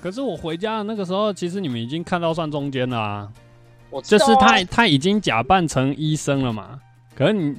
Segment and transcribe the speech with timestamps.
[0.00, 3.28] 可是我回家的那个时候，其实你们已经看到算中间了啊，
[4.02, 6.80] 就是他他已经假扮成医生了嘛。
[7.14, 7.54] 可是你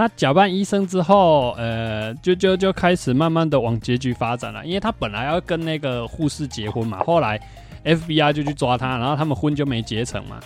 [0.00, 7.38] 他假扮医生之后，呃，就就就开始慢慢的往结局发展了，因为他本来要跟那个护士结婚嘛，后来
[7.84, 10.40] FBI 就去抓他，然后他们婚就没结成嘛。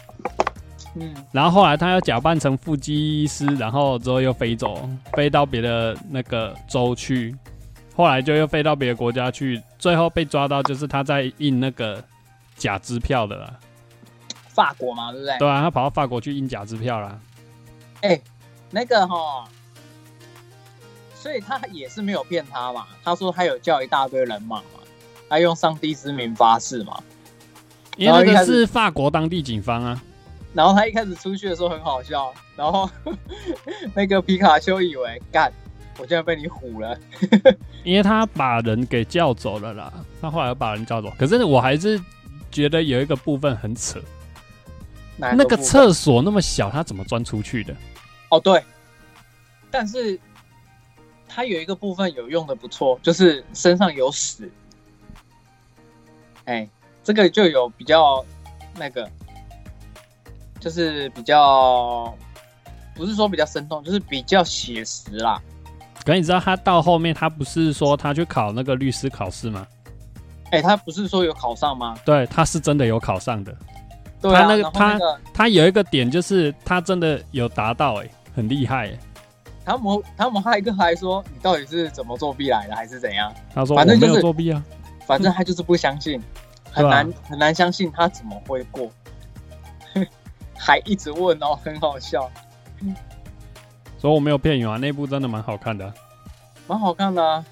[0.97, 7.33] 嗯，然后后来他要假扮成腹肌医师，然后之后又飞走，飞到别的那个州去，
[7.95, 12.03] 后来就又飞到别的国家去，最后被抓到就是他在印那个
[12.57, 13.55] 假支票的啦。
[14.49, 15.39] 法国嘛，对不对？
[15.39, 17.17] 对啊，他跑到法国去印假支票啦。
[18.03, 18.21] 哎、
[18.75, 19.49] 那个哈，
[21.15, 22.89] 所以他也是没有骗他嘛。
[23.05, 24.81] 他说他有叫一大堆人马嘛，
[25.29, 27.01] 他用上帝之名发誓嘛。
[27.97, 30.03] 因为那个是法国当地警方啊，
[30.53, 32.91] 然后他一开始出去的时候很好笑，然后
[33.95, 35.53] 那个皮卡丘以为干，
[35.97, 36.99] 我竟然被你唬了。
[37.85, 41.13] 因为他把人给叫走了啦，他后来又把人叫走。
[41.17, 42.03] 可是我还是
[42.51, 44.01] 觉得有一个部分很扯，
[45.17, 47.73] 那个厕所那么小，他怎么钻出去的？
[48.35, 48.63] 哦对，
[49.71, 50.19] 但是
[51.29, 54.51] 他有一个部分有用的不错，就是身上有屎。
[56.47, 56.69] 哎，
[57.05, 58.25] 这个就有比较
[58.77, 59.09] 那个，
[60.59, 62.13] 就是比较
[62.95, 65.41] 不是说比较生动，就是比较写实啦。
[66.05, 69.67] 可你知道他到后面，他不是说他去考那个律师考试吗？
[70.51, 71.97] 哎，他不是说有考上吗？
[72.05, 73.57] 对，他是真的有考上的。
[74.21, 78.99] 对啊，他那个然后那个他有一个点就是他真的有达到、欸，很厉害、欸。
[79.65, 83.33] 他们他们还跟还说你到底是怎么作弊来的，还是怎样？
[83.55, 84.63] 他说反正就是作弊啊，
[85.07, 86.23] 反正他就是不相信，
[86.71, 88.91] 很难很难相信他怎么会过，
[90.55, 92.31] 还一直问哦，很好笑，
[93.99, 95.95] 所以我没有骗你啊，那部真的蛮好看的啊，
[96.67, 97.45] 蛮好看的啊，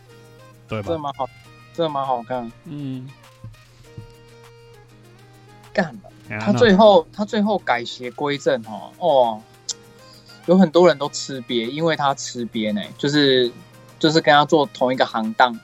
[0.69, 0.89] 对吧？
[0.89, 1.27] 真的蛮好，
[1.73, 2.53] 真的蛮好看。
[2.67, 3.09] 嗯，
[5.73, 9.43] 干了，他最后他最后改邪归正哦，哦，
[10.47, 13.51] 有很多人都吃瘪，因为他吃瘪呢，就是
[13.99, 15.59] 就是跟他做同一个行当，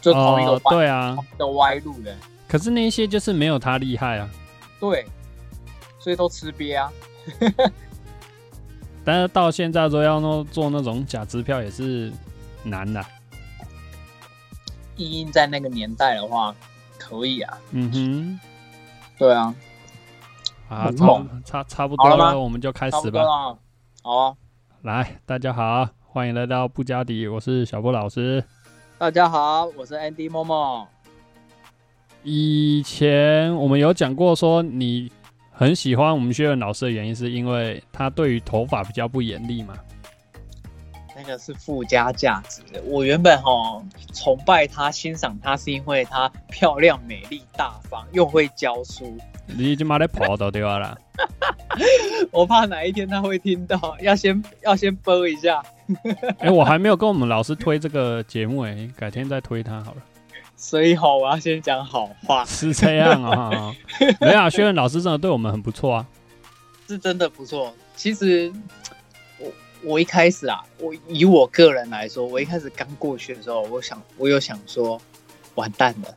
[0.00, 2.14] 就同一个哦、对啊的，歪路的，
[2.46, 4.28] 可是那些就是没有他厉害啊。
[4.78, 5.06] 对，
[5.98, 6.92] 所以都吃瘪啊。
[9.04, 12.12] 但是到现在都要弄做那种假支票也是
[12.62, 13.04] 难的。
[14.96, 16.54] 意音在那个年代的话，
[16.98, 18.40] 可以啊，嗯哼
[19.18, 19.54] 对啊，
[20.68, 23.56] 啊，很差差差不多了，我们就开始吧。
[24.02, 24.36] 好啊，
[24.80, 28.42] 来，大家好，欢迎来到布加迪，我是小波老师。
[28.96, 30.86] 大家好，我是 Andy Momo。
[32.22, 35.12] 以前我们有讲过，说你
[35.52, 39.74] 很喜欢我们薛仁老师的原因，是因为他对于头发比较不严厉嘛。
[41.30, 42.82] 那个是附加价值的。
[42.84, 43.80] 我原本哈
[44.12, 49.16] 崇拜她、欣赏她，是因为她漂亮、美丽、大方，又会教书。
[49.46, 50.98] 你已经把在跑到对吧啦？
[52.32, 55.62] 我怕哪一天他会听到，要先要先播一下。
[56.38, 60.02] 哎、我还没有跟我们老师推这个节目、哎，改天再推他好了。
[60.56, 63.74] 所以哈，我要先讲好话， 是这样啊、
[64.20, 66.06] 没有啊，薛仁老师真的对我们很不错啊。
[66.88, 67.72] 是真的不错。
[67.94, 68.52] 其实
[69.82, 75.00] 我我一开始啊，我以我个人来说，我一开始刚过去的时候，我想我有想说，
[75.54, 76.14] 完蛋了，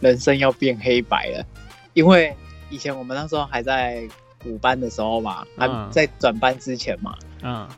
[0.00, 1.46] 人生要变黑白了，
[1.94, 2.34] 因为
[2.70, 4.08] 以前我们那时候还在
[4.44, 7.68] 五班的时候嘛，还嗯在转班之前嘛，嗯，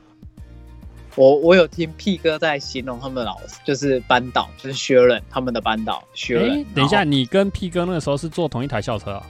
[1.15, 6.65] 我我有听屁哥在形容他们的老师，就是班导，就是薛仁他们的班导薛哎、仁。
[6.75, 9.27] 等一下，你跟屁哥那个时候是坐同一台校车啊？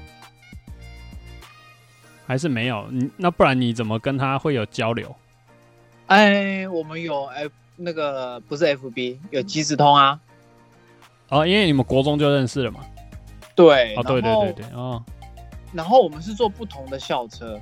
[2.26, 2.86] 还是没有？
[2.90, 5.14] 你那不然你怎么跟他会有交流？
[6.08, 10.18] 哎，我们有 F 那个不是 FB 有即时通啊，
[11.28, 12.80] 哦，因为你们国中就认识了嘛。
[13.54, 15.02] 对，哦，对对对对，哦
[15.72, 17.60] 然后我们是坐不同的校车，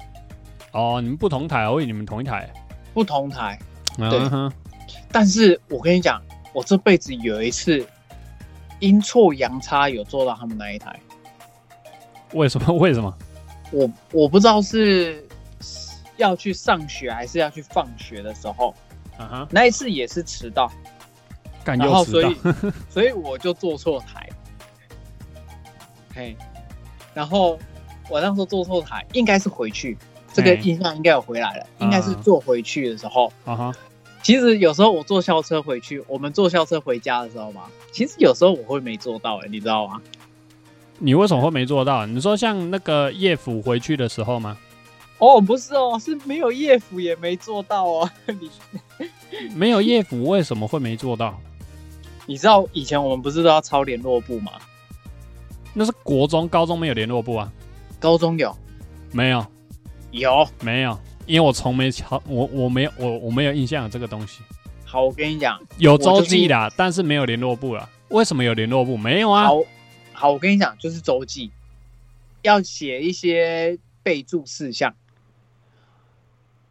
[0.73, 2.49] 哦，你们不同台，我以为你们同一台。
[2.95, 3.59] 不同台。
[3.99, 4.21] 对
[5.11, 6.23] 但是我跟你讲，
[6.53, 7.85] 我这辈子有一次
[8.79, 10.99] 阴错阳差有坐到他们那一台，
[12.33, 12.73] 为什么？
[12.75, 13.13] 为什么？
[13.73, 15.26] 我我不知道是
[16.17, 18.75] 要去上学还是要去放学的时候，
[19.19, 20.71] 啊哈，那一次也是迟到，
[21.65, 22.37] 干然后所以。
[22.89, 24.29] 所以我就坐错台，
[26.15, 26.37] 嘿，
[27.13, 27.59] 然后
[28.09, 29.99] 我那时候坐错台，应该是回去，
[30.33, 33.31] 这个印象应该有回来了，应该是坐回去的时候。
[33.45, 33.75] 啊哈，
[34.23, 40.01] 其实有时候我坐校车回去，我们坐校车回家的时候嘛，其实有时候我会没做到、欸，你知道吗？
[40.99, 42.07] 你为什么会没做到？
[42.07, 44.57] 你说像那个叶府回去的时候吗？
[45.19, 48.11] 哦，不是哦，是没有叶府也没做到哦。
[48.29, 48.51] 你
[49.55, 51.41] 没有叶府为什么会没做到？
[52.27, 54.53] 你知道以前我们不是都要抄联络簿吗？
[55.73, 57.53] 那是国中、高中没有联络簿啊？
[57.99, 58.55] 高中有，
[59.13, 59.47] 没有，
[60.11, 60.49] 有。
[60.61, 64.41] 没有，因为我从没抄，我我没有我我没有印象有这个东西。
[64.85, 67.89] 好，我跟你讲，有周记啦，但是没有联络簿啦。
[68.09, 68.97] 为什么有联络簿？
[68.97, 69.45] 没有啊。
[69.45, 69.63] 好，
[70.13, 71.51] 好，我跟你讲，就是周记
[72.43, 74.95] 要写一些备注事项。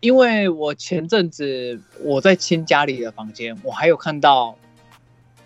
[0.05, 4.55] 因为我前阵子我在清家里的房间，我还有看到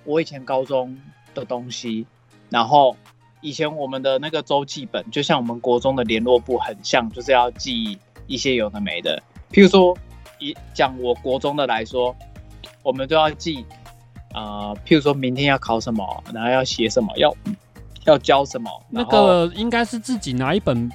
[0.03, 0.99] 我以前高中
[1.33, 2.05] 的东西，
[2.49, 2.97] 然后
[3.39, 7.97] 以前我们的那个周记本，就像我们国中的联络簿很像，就是要记
[8.27, 9.23] 一些有的没的。
[9.49, 9.97] 譬如说，
[10.39, 12.13] 以讲我国中的来说，
[12.83, 13.65] 我们都要记，
[14.33, 17.33] 啊，譬如说明天要考什么，然后要写什么，要
[18.03, 18.69] 要教什么。
[18.89, 20.91] 那个应该是自己拿一本。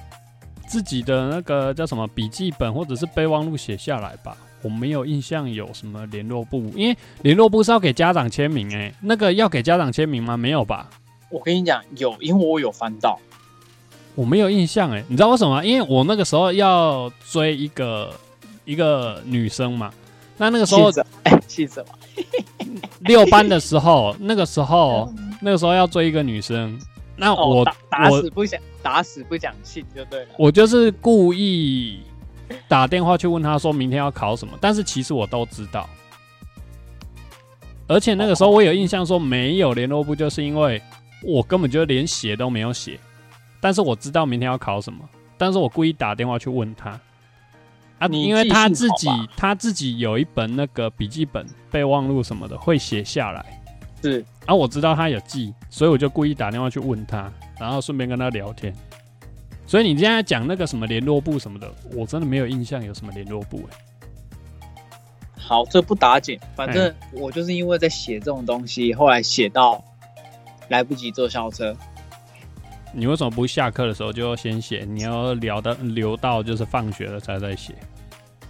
[0.67, 10.35] 自己的那个叫什么笔记本或者是备忘录写下来吧，我没有印象有什么联络簿，因为联络簿是要给家长签名哎，那个要给家长签名吗？
[10.35, 10.89] 没有吧？
[11.29, 13.19] 我跟你讲有，因为我有翻到，
[14.15, 15.63] 我没有印象哎，你知道为什么吗？
[15.63, 18.13] 因为我那个时候要追一个
[18.65, 19.93] 一个女生嘛，
[20.37, 20.91] 那那个时候
[21.23, 21.87] 哎，记什么？
[22.99, 26.79] 六班的时候，那个时候那个时候要追一个女生。
[27.15, 30.27] 那我打死不讲，打死不讲信就对了。
[30.37, 32.01] 我就是故意
[32.67, 35.89] 打电话去问他，说明天要考什么，但是其实我都知道。
[37.87, 40.81] 而且那个时候我有印象说没有联络部，就是因为
[41.23, 42.99] 我根本就连写都没有写。
[43.61, 45.07] 但是我知道明天要考什么，
[45.37, 46.99] 但是我故意打电话去问他
[47.97, 49.07] 啊，因为他自己
[49.37, 53.64] 他自己有一本那个笔记本备忘录什么的会写下来。
[54.11, 58.71] 是，啊，我知道他有记，所以我就故意打电话去问他，然后顺便跟他聊天。
[59.65, 63.77] 所以你现在讲那个什么联络部什么的，我真的没有印象有什么联络部哎。
[65.35, 69.83] 好，这不打紧，反正我就是因为在写这种东西，后来写到
[70.67, 71.75] 来不及坐校车。
[72.93, 74.85] 你为什么不下课的时候就要先写？
[74.87, 77.73] 你要聊到留到就是放学了才在写？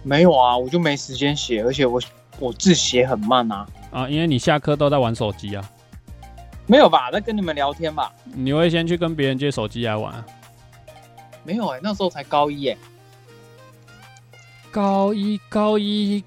[0.02, 2.00] 没有啊，我就没时间写，而且我
[2.38, 3.66] 我字写很慢啊。
[3.90, 5.70] 啊，因为你下课都在玩手机啊，
[6.66, 7.10] 没有吧？
[7.10, 8.12] 在跟你们聊天吧？
[8.24, 10.24] 你会先去跟别人借手机来玩？
[11.44, 12.76] 没有哎，那时候才高一哎，
[14.70, 16.22] 高一高一，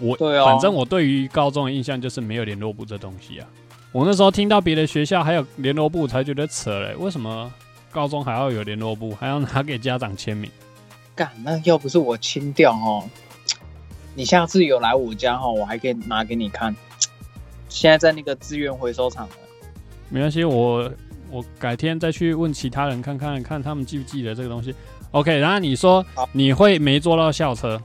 [0.00, 3.46] 我对啊，反正我对于高中的印象就是没有联络部这东西啊。
[3.92, 6.96] 我那时候听到别的学校还有联络部，才觉得扯嘞。
[6.96, 7.50] 为什么
[7.92, 10.50] 高中还要有联络部，还要拿给家长签名？
[11.14, 13.08] 干，那要不是我清掉哦。
[14.14, 16.74] 你下次有来我家哈，我还可以拿给你看。
[17.68, 19.28] 现在在那个资源回收厂
[20.08, 20.88] 没关系，我
[21.30, 24.72] 我改天再去问其他人看看，看他们记不记得这个东西。
[25.10, 27.80] OK，然后你说你会没坐到校车？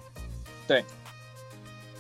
[0.67, 0.83] 对，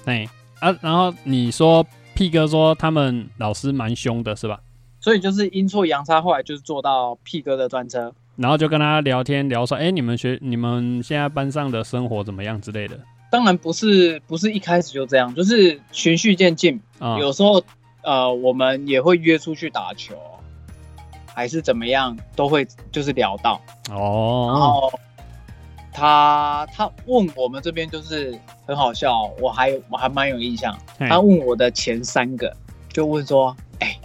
[0.05, 0.27] 哎
[0.59, 1.83] 啊，然后你说
[2.13, 4.59] 屁哥说他们老师蛮凶的，是吧？
[4.99, 12.99] 所以就是阴错阳差，后来就是坐到屁哥的专车，然后就跟他聊天聊说，哎，你们学你们现在班上的生活怎么样之类的。
[13.31, 16.81] 当然不是，不是一开始就这样，就是循序渐进。
[17.19, 17.63] 有时候，
[18.01, 20.15] 呃，我们也会约出去打球，
[21.33, 24.47] 还是怎么样，都会就是聊到哦。
[24.51, 24.99] 然后
[25.93, 30.75] 他他问我们这边就是很好笑，我还我还蛮有印象。
[30.97, 32.51] 他问我的前三个，
[32.91, 33.95] 就问说：“哎，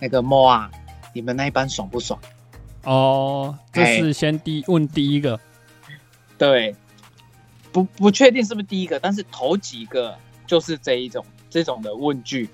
[0.00, 0.70] 那个猫啊，
[1.12, 2.18] 你们那一班爽不爽？”
[2.84, 5.38] 哦，这是先第问第一个，
[6.38, 6.74] 对。
[7.74, 10.16] 不不确定是不是第一个，但是头几个
[10.46, 12.48] 就是这一种这种的问句，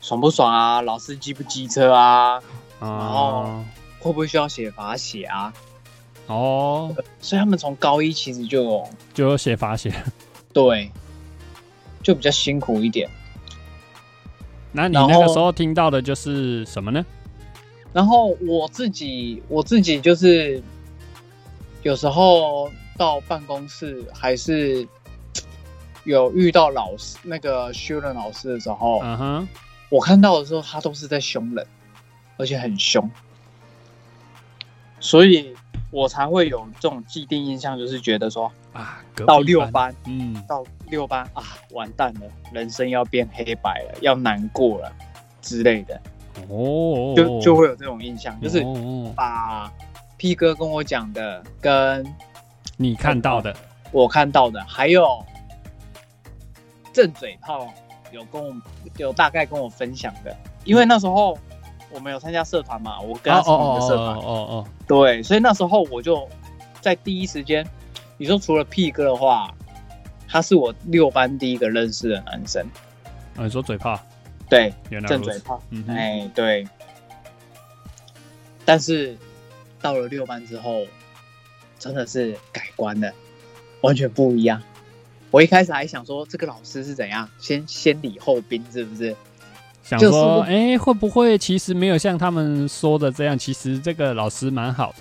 [0.00, 0.82] 爽不爽啊？
[0.82, 2.42] 老师机不机车啊？
[2.80, 3.62] 然后
[4.00, 5.54] 会不会需要写罚写啊？
[6.26, 9.94] 哦，所以他们从高一其实就就有写罚写，
[10.52, 10.90] 对，
[12.02, 13.08] 就比较辛苦一点。
[14.72, 17.06] 那你那个时候听到的就是什么呢？
[17.92, 20.60] 然后我自己我自己就是
[21.84, 22.68] 有时候。
[22.96, 24.86] 到办公室还是
[26.04, 29.48] 有遇到老师那个修任老师的时候，嗯哼，
[29.88, 31.66] 我看到的时候他都是在凶人，
[32.36, 33.10] 而且很凶，
[35.00, 35.54] 所以
[35.90, 42.20] 我才会有这种既定印象，就是觉得说啊，到六班，嗯，到六班啊，完蛋了，
[42.52, 44.92] 人生要变黑白了，要难过了
[45.42, 46.00] 之类的，
[46.48, 48.64] 哦，就就会有这种印象，就是
[49.14, 49.72] 把
[50.16, 52.06] P 哥跟我讲的跟。
[52.76, 53.54] 你看到的，
[53.92, 55.24] 我看到的，还有
[56.92, 57.72] 正嘴炮
[58.12, 58.54] 有跟我
[58.96, 61.38] 有大概跟我分享的，因为那时候
[61.90, 66.28] 我们有参加社团嘛，我哦跟他是同一个社团，哦哦对，所以那时候我就
[66.80, 67.66] 在第一时间，
[68.18, 69.52] 你说除了屁哥的话，
[70.28, 72.62] 他是我六班第一个认识的男生，
[73.36, 73.98] 啊，你说嘴炮，
[74.48, 76.66] 对，原来如此，正嘴炮，嗯对。
[78.64, 79.16] 但是
[79.80, 80.84] 到了六班之后，
[81.78, 83.12] 真的是改观了，
[83.80, 84.62] 完全不一样。
[85.30, 89.14] 我一开始还想说，这个老师是怎样，先先礼后兵，是不是？
[89.82, 93.38] 想说，哎、会不会其实没有像他们说的这样？
[93.38, 94.98] 其实这个老师蛮好的，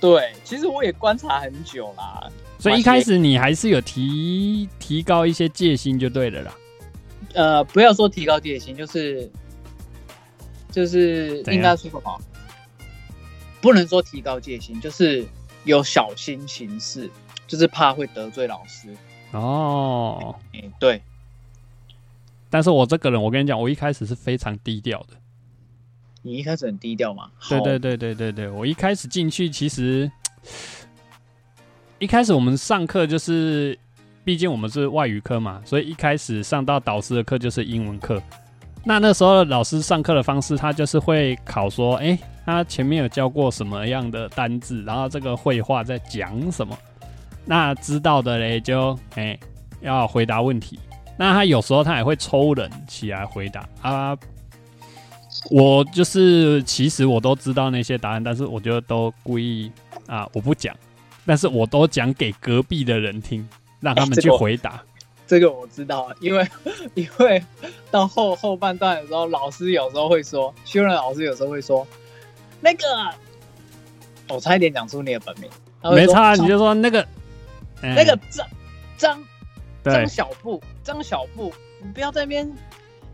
[0.00, 2.30] 对，其实我也观察很久啦。
[2.58, 6.54] 所以一开始你还是有提提高一些戒心就对了啦。
[7.34, 9.30] 呃，不要说提高戒心，就是
[10.70, 12.20] 就是应该说什么？
[13.60, 15.26] 不能说提高戒心，就是
[15.64, 17.10] 有小心行事，
[17.46, 18.96] 就是怕会得罪老师。
[19.32, 21.02] 哦，哎、对，
[22.48, 25.14] 但是我这个人，我跟你讲，我一开始是非常低调的。
[26.22, 27.30] 你一开始很低调嘛？
[27.48, 30.10] 对对对对对对，我一开始进去，其实
[31.98, 33.78] 一开始我们上课就是，
[34.24, 38.22] 毕竟我们是外语科嘛，所以一开始上到导师的课就是英文课。
[38.84, 46.76] 那那时候老师上课的方式，他就是会考说，哎、他前面有教过什么样的单字，然后这个绘画在讲什么。
[47.44, 49.38] 那知道的嘞，就哎、
[49.80, 50.78] 要回答问题。
[51.16, 54.16] 那他有时候他也会抽人起来回答啊。
[55.50, 59.70] 我就是其实我都知道那些答案，但是我就都故意
[60.06, 60.74] 啊我不讲，
[61.24, 63.48] 但是我都讲给隔壁的人听，
[63.80, 64.82] 让他们去回答。
[65.26, 66.46] 这个我知道，因为
[66.94, 67.42] 因为
[67.90, 71.86] 到后后半段的时候，老师有时候会说，修任老师有时候会说，
[72.60, 72.84] 那个，
[74.28, 75.50] 我差一点讲出你的本名，
[75.82, 77.00] 没差，你就说那个、
[77.82, 78.46] 哎那个张
[78.96, 79.24] 张
[79.82, 81.52] 对张小布，张小布，
[81.82, 82.50] 你不要在那边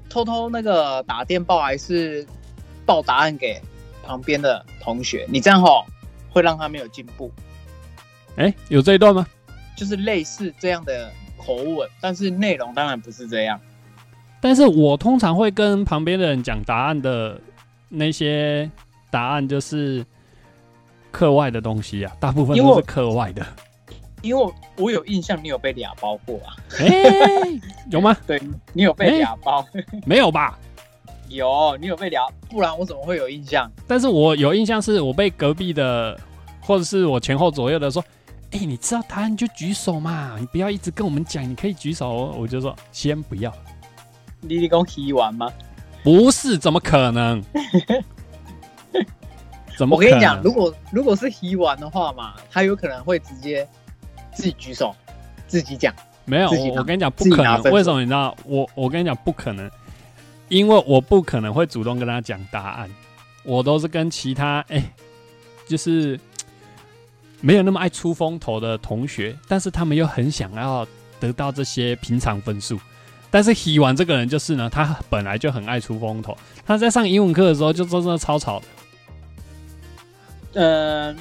[0.09, 2.27] 偷偷那个打电报还是
[2.85, 3.61] 报答案给
[4.03, 5.87] 旁边的同学，你这样吼
[6.31, 7.31] 会让他没有进步，
[8.37, 9.27] 哎、有这一段吗？
[9.77, 13.61] 就是类似这样的口吻，但是内容当然不是这样。
[14.41, 17.41] 但是我通常会跟旁边的人讲答案的
[17.89, 18.71] 那些
[19.11, 20.05] 答案，就是
[21.11, 23.47] 课外的东西啊，大部分都是课外的。
[24.23, 26.57] 因为我我有印象，你有被俩包过啊？
[26.81, 26.89] 哎、
[27.91, 28.17] 有吗？
[28.27, 28.41] 对
[28.73, 29.65] 你有被俩包，
[30.05, 30.59] 没有吧？
[31.29, 33.71] 有你有被俩，不然我怎么会有印象？
[33.87, 36.19] 但是我有印象是我被隔壁的，
[36.61, 38.03] 或者是我前后左右的说，
[38.53, 42.35] 哎、你知道答案就举手嘛，你不要一直跟我们讲，你可以举手哦。
[42.39, 43.53] 我就说先不要，
[44.41, 45.53] 你你讲提完吗？
[46.03, 47.43] 不是，怎么可能？
[49.77, 49.97] 怎么？
[49.97, 53.69] 我跟你讲，如果如果是 He 完的话嘛，他有可能会直接
[54.35, 54.95] 自己举手，
[55.47, 55.95] 自己讲。
[56.25, 57.63] 没有，我我跟你讲不可能。
[57.71, 58.37] 为什么你知道？
[58.45, 59.71] 我我跟你讲不可能，
[60.49, 62.91] 因为我不可能会主动跟他讲答案，
[63.45, 64.83] 我都是跟其他哎、
[65.69, 66.19] 就是
[67.41, 70.85] 没有那么爱出风头的同学，但是他们又很想要
[71.21, 72.77] 得到这些平常分数。
[73.31, 78.67] 但是希完这个人就是呢，他本来就很爱出风头，他在上英文课的时候就真的超吵的。
[80.57, 81.17] 嗯、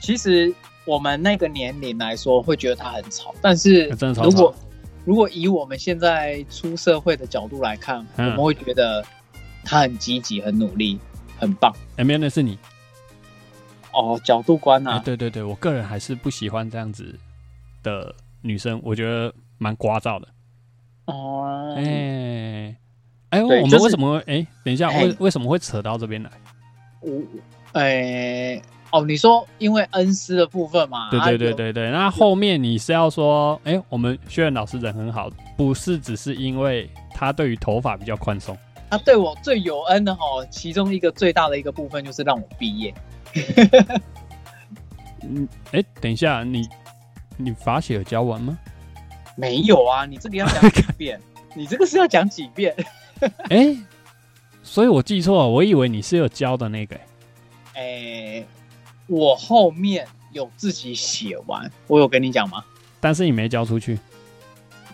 [0.00, 0.52] 其实
[0.84, 3.86] 我们那个年龄来说，会觉得他很吵，但是
[4.22, 4.54] 如果吵
[5.04, 9.04] 如果以我们现在出社会的角度来看，嗯我们会觉得
[9.64, 10.98] 他很积极、很努力、
[11.38, 11.74] 很棒。
[11.96, 12.58] 哎，没有，那是你。
[13.92, 17.18] 哦，角度观哎，啊，对对对，我个人还是不喜欢这样子
[17.82, 20.28] 的女生，我觉得蛮聒噪的。
[21.04, 22.76] 哦，哎、
[23.30, 26.30] 哎、我们为什么会哎、等一下，哎为为什么会扯到这边来？
[27.00, 27.10] 我，
[27.72, 28.60] 哎、
[28.90, 31.10] 哦，你说因为恩师的部分嘛？
[31.10, 38.56] 对对对对对，那后面你是要说，哎、我们薛仁老师人很好，不是只是因为他对于头发比较宽松，
[38.90, 42.94] 他对我最有恩的哈，其中一个最大的一个部分就是让我毕业。
[45.22, 46.68] 嗯，哎、等一下，你
[47.36, 48.58] 你法写有教完吗？
[49.34, 51.18] 没有啊，你这个要讲几遍？
[51.54, 52.74] 你这个是要讲几遍？
[53.48, 53.74] 哎、
[54.62, 56.98] 所以我记错了，我以为你是有教的那个、
[57.74, 58.44] 哎、
[59.06, 62.64] 我后面有自己写完，我有跟你讲吗？
[63.00, 63.98] 但是你没交出去，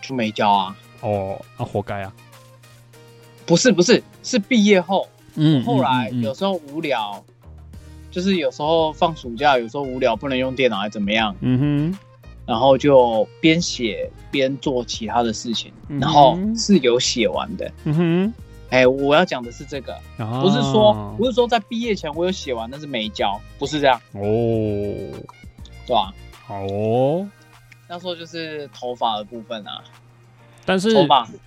[0.01, 0.77] 就没交啊？
[1.01, 2.13] 哦，那、活该啊。
[3.45, 7.23] 不是不是，是毕业后，嗯，后来有时候无聊，
[8.11, 11.59] 就是有时候放暑假，有时候无聊不能用电脑还怎么样，嗯
[11.91, 11.97] 哼
[12.45, 17.71] 然后就边写边做其他的事情，嗯然后是有写完的。
[17.85, 18.33] 嗯哼，
[18.71, 24.21] 哎、我要讲的是这个，哦不是说不是说在毕业前我有写完，但是没交，不是这样，哦，
[25.85, 26.13] 对吧？
[26.45, 27.27] 好哦，
[27.87, 29.83] 那时候就是头发的部分啊，
[30.65, 30.89] 但是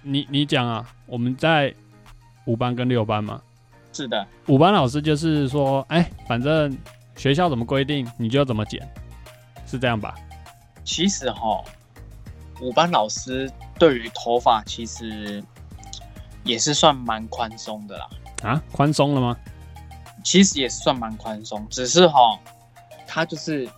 [0.02, 1.73] 你你讲啊，我们在
[2.47, 3.41] 五班跟六班嘛，
[3.93, 6.76] 是的，五班老师就是说，哎，反正
[7.17, 8.81] 学校怎么规定，你就怎么剪，
[9.64, 10.14] 是这样吧？
[10.85, 11.62] 其实哈，
[12.61, 13.49] 五班老师
[13.79, 15.43] 对于头发其实
[16.44, 18.08] 也是算蛮宽松的啦。
[18.42, 19.37] 啊，宽松了吗？
[20.25, 22.38] 其实也是算蛮宽松，只是哈，
[23.08, 23.68] 他就是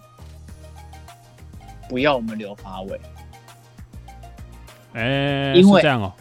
[1.89, 3.01] 不要我们留发尾，
[4.93, 6.13] 哎，因为是这样哦、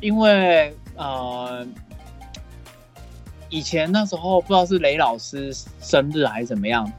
[0.00, 1.64] 因为呃，
[3.48, 6.90] 以前那时候不知道是雷老师生日还是怎么样，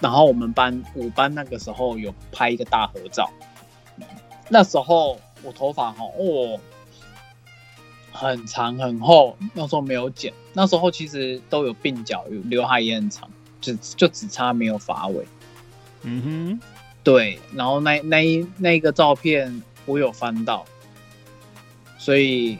[0.00, 3.30] 然后我们班五班那个时候有拍一个大合照，
[4.50, 6.60] 那时候我头发哈哦
[8.12, 13.28] 很长很厚，那时候没有剪，那时候其实都有鬓角，有刘海也很长，
[13.60, 15.26] 就就只差没有发尾。
[16.02, 16.60] 嗯哼
[17.02, 20.64] 对，然后那那一那一个照片我有翻到，
[21.98, 22.58] 所以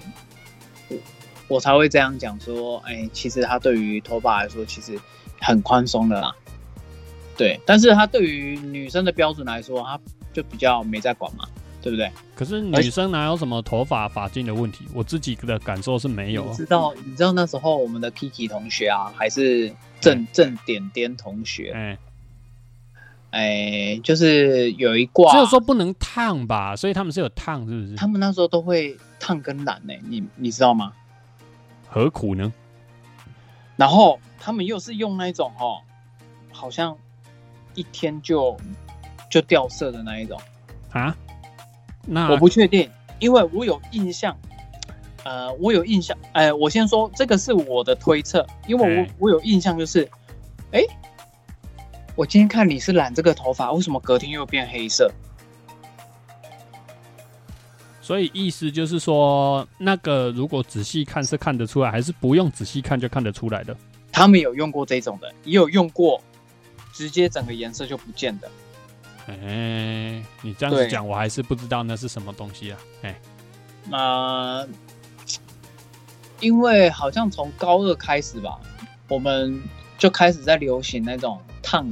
[0.88, 0.96] 我
[1.48, 4.98] 我才会这样讲说，哎，其实他对于头发来说其实
[5.40, 6.34] 很宽松的啦。
[7.36, 9.98] 对，但是他对于女生的标准来说，他
[10.32, 11.48] 就比较没在管嘛，
[11.82, 12.10] 对不对？
[12.34, 14.86] 可是女生哪有什么头发发髻的问题？
[14.94, 16.54] 我自己的感受是没有你啊。
[16.54, 19.70] 知道，你知道那时候我们的 Kiki 同学啊，还是
[20.00, 21.98] 郑郑点点同学，哎，
[23.30, 27.96] 哎，就是有一挂，只有说不能烫吧，所以他们是有烫，是不是？
[27.96, 30.92] 他们那时候都会烫跟染呢、你你知道吗？
[31.88, 32.52] 何苦呢？
[33.76, 35.80] 然后他们又是用那一种哦，
[36.52, 36.96] 好像
[37.74, 38.56] 一天就
[39.30, 40.40] 就掉色的那一种，
[40.90, 41.16] 啊？
[42.06, 44.36] 那我不确定，因为我有印象，
[45.24, 50.08] 呃，我有印象，哎、我先说这个是我的推测，因为我哎我有印象就是，
[50.72, 50.82] 哎，
[52.14, 55.10] 我今天看你是染这个头发，为什么隔天又变黑色？
[58.00, 63.76] 所以意思就是说，那个如果仔细看是看得出来，还是不用仔细看就看得出来的？
[64.10, 66.20] 他们有用过这种的，也有用过
[66.92, 68.50] 直接整个颜色就不见的。
[69.26, 72.78] 哎、你这样子讲，我还是不知道那是什么东西啊。
[73.02, 73.20] 哎、
[73.88, 74.66] 那、
[76.40, 78.58] 因为好像从高二开始吧，
[79.08, 79.62] 我们
[79.96, 81.88] 就开始在流行那种烫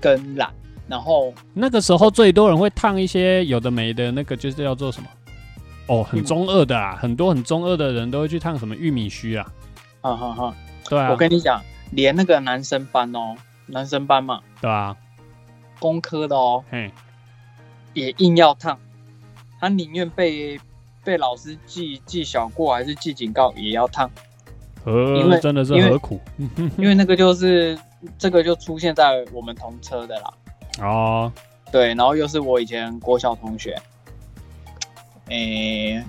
[0.00, 0.52] 跟染，
[0.86, 5.08] 然后那个时候最多人会烫一些有的没的，那个就是叫做什么？
[5.86, 9.50] 哦，很中二的啊，很多很中二的人都会去烫什么玉米须啊。
[10.02, 10.54] 哈哈哈，
[10.88, 13.34] 对啊，我跟你讲，连那个男生班哦，
[13.66, 14.96] 男生班嘛，对啊，
[15.80, 16.88] 工科的哦，嗯，
[17.94, 18.78] 也硬要烫，
[19.58, 20.60] 他宁愿被
[21.02, 24.08] 被老师记记小过还是记警告，也要烫。
[24.86, 26.18] 因呃，为真的是何苦？
[26.78, 27.78] 因为那个就是
[28.16, 30.32] 这个就出现在我们同车的啦，
[30.80, 31.32] 哦，
[31.70, 33.76] 对，然后又是我以前国小同学，
[35.26, 36.02] 诶、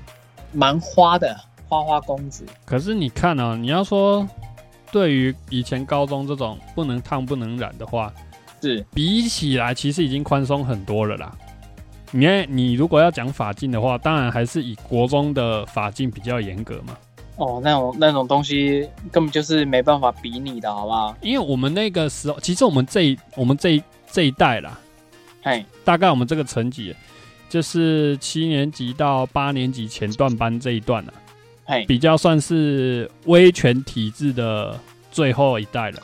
[0.53, 4.25] 蛮花的花花公子，可是你看哦，你要说
[4.89, 8.13] 对于以前高中这种不能烫不能染的话，
[8.61, 11.35] 是比起来其实已经宽松很多了啦。
[12.11, 16.97] 你看，你如果要讲法禁的话，当然还是以国中的法禁比较严格嘛。
[17.37, 21.15] 哦，那种那种东西根本就是没办法比拟的，好不好？
[21.21, 24.77] 因为我们那个时候，其实我们这一我们这这一代啦，
[25.41, 26.93] 嘿，大概我们这个层级，
[27.49, 31.13] 就是七年级到八年级前段班这一段啊，
[31.65, 34.77] 嘿，比较算是威权体制的
[35.09, 35.99] 最后一代了。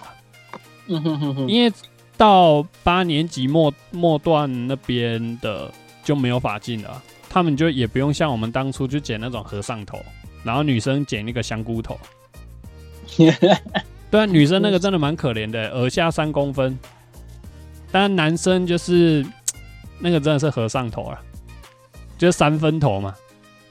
[0.88, 1.72] 嗯哼哼哼，因为
[2.18, 5.72] 到八年级末末段那边的
[6.04, 10.00] 就没有法进了啊，他们就也不用像我们当初就剪那种和尚头，
[10.44, 11.98] 然后女生剪那个香菇头。
[14.10, 16.78] 对啊，女生那个真的蛮可怜的，耳下三公分。
[17.92, 19.26] 但男生就是
[20.00, 21.22] 那个真的是和尚头啊，
[22.18, 23.16] 就是三分头嘛，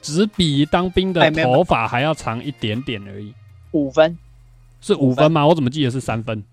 [0.01, 3.33] 只比当兵的头发还要长一点点而已。
[3.71, 4.17] 五分，
[4.79, 5.45] 是五分吗？
[5.45, 6.43] 我怎么记得是三分？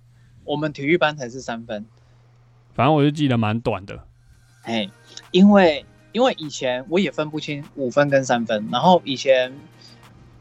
[0.44, 1.86] 我们体育班才是三分，
[2.74, 4.04] 反正我就记得蛮短的。
[4.62, 4.88] 哎，
[5.30, 9.52] 因为因为以前我也分不清五分跟三分，然后以前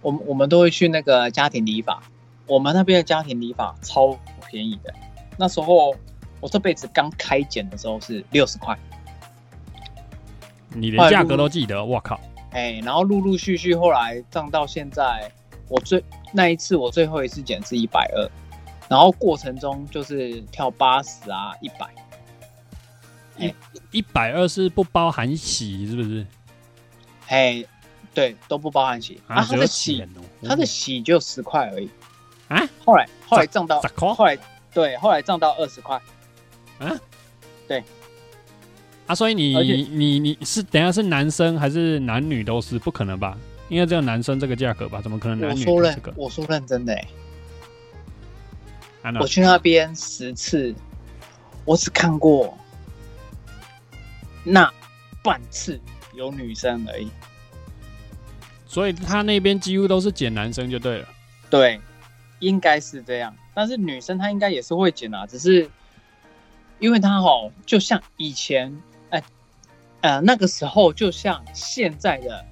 [0.02, 2.02] 我们我们都会去那个家庭理发，
[2.48, 4.18] 我们那边的家庭理发超
[4.50, 4.94] 便宜的，
[5.38, 5.96] 那时候
[6.40, 8.78] 我这辈子刚开剪的时候是六十块，
[10.70, 12.20] 你连价格都记得，我靠！
[12.52, 15.32] 哎，然后陆陆续续后来涨到现在，
[15.68, 18.30] 我最那一次我最后一次剪是一百二，
[18.94, 21.90] 然后过程中就是跳八十啊一百，
[23.40, 23.54] 一
[23.90, 26.24] 一百二是不包含洗，是不是？
[27.26, 27.68] 嘿，
[28.14, 31.90] 对，都不包含洗啊，他的洗钱哦，它的洗就十块而已
[32.50, 34.38] 啊，后来后来涨到后来
[34.72, 36.00] 对，后来涨到二十块，
[36.78, 36.96] 啊，
[37.68, 37.84] 对。
[39.08, 39.56] 啊所以你
[39.90, 43.36] 你你是等一下是男生还是男女都是不可能吧？
[43.70, 45.02] 因应该只有男生这个价格吧？
[45.02, 46.14] 怎么可能男女我说认这个？
[46.16, 47.08] 我说认真的、欸，
[49.20, 50.74] 我去那边十次，
[51.66, 52.58] 我只看过
[54.44, 54.72] 那
[55.24, 55.80] 半次
[56.14, 57.10] 有女生而已。
[58.66, 61.08] 所以他那边几乎都是捡男生就对了。
[61.50, 61.80] 对，
[62.40, 63.36] 应该是这样。
[63.54, 65.70] 但是女生她应该也是会捡啊，只是
[66.80, 68.76] 因为她哦，就像以前，
[69.12, 69.24] 哎、
[70.02, 72.44] 呃，那个时候就像现在的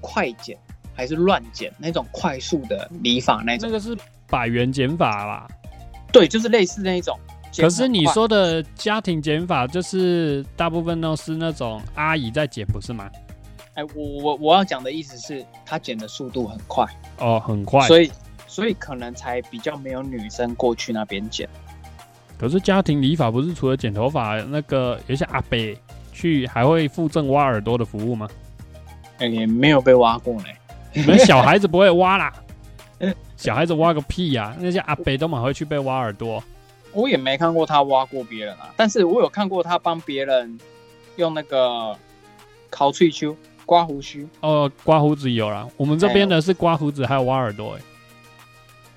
[0.00, 0.56] 快剪
[0.94, 3.96] 还是乱剪那种快速的理发那种，那个是
[4.30, 5.48] 百元减法啦。
[6.12, 7.18] 对，就是类似那一种。
[7.56, 13.10] 可是你，说的家庭减法，就是大部分都是那种阿姨在减，不是吗？
[13.74, 16.86] 哎，我我我要讲的意思是，她减的速度很快，
[17.18, 17.86] 哦，很快。
[17.88, 18.10] 所以
[18.46, 21.48] 所以可能才比较没有女生过去那边剪。
[22.38, 25.58] 可是家庭理发不是除了剪头发，那个有些阿伯
[26.12, 28.28] 去还会附赠挖耳朵的服务吗？
[29.18, 30.44] 哎，也没有被挖过呢。
[30.92, 32.32] 你们小孩子不会挖啦，
[33.40, 36.42] 小孩子挖个屁呀、那些阿北都蛮会去被挖耳朵。
[36.92, 40.58] 我也没看过他挖过别人啊，但是我有看过他帮别人
[41.16, 41.96] 用那个
[42.68, 47.78] 烤脆秋刮胡须，哦，刮胡子有啦，我们这边的是刮胡子还有挖耳朵、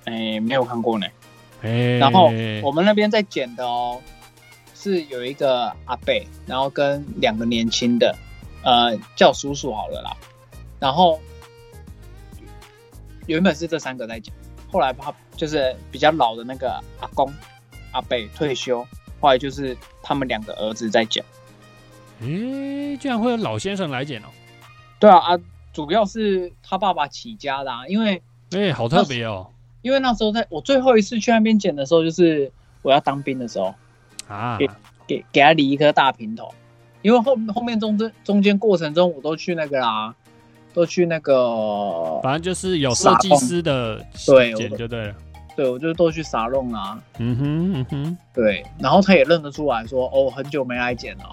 [0.03, 1.07] 哎，没有看过呢。
[1.61, 2.25] 哎、欸，然后
[2.61, 4.01] 我们那边在剪的哦，
[4.75, 6.13] 是有一个阿伯，
[6.45, 8.13] 然后跟两个年轻的，
[8.63, 10.17] 呃，叫叔叔好了啦。
[10.79, 11.21] 然后
[13.27, 14.33] 原本是这三个在剪，
[14.71, 17.31] 后来他就是比较老的那个阿公
[17.91, 18.85] 阿伯退休，
[19.19, 21.23] 后来就是他们两个儿子在剪。
[22.21, 24.27] 哎、居然会有老先生来剪哦、
[24.99, 25.39] 对啊啊，
[25.73, 29.47] 主要是他爸爸起家的啊，因为哎、好特别哦、
[29.81, 33.73] 因为那时候在我最后一次去那边剪的时候，就是我要当兵的时候，
[34.27, 34.57] 啊，
[35.05, 36.53] 给给他理一颗大平头，
[37.01, 40.15] 因为后后面中间中间过程中我都去那个啦，
[40.73, 45.15] 都去那个，反正就是有设计师的对剪就对了。
[45.55, 51.25] 对我就都去沙弄啊，嗯哼嗯哼，对，然后他也认得出来说，哦，很久没来剪了，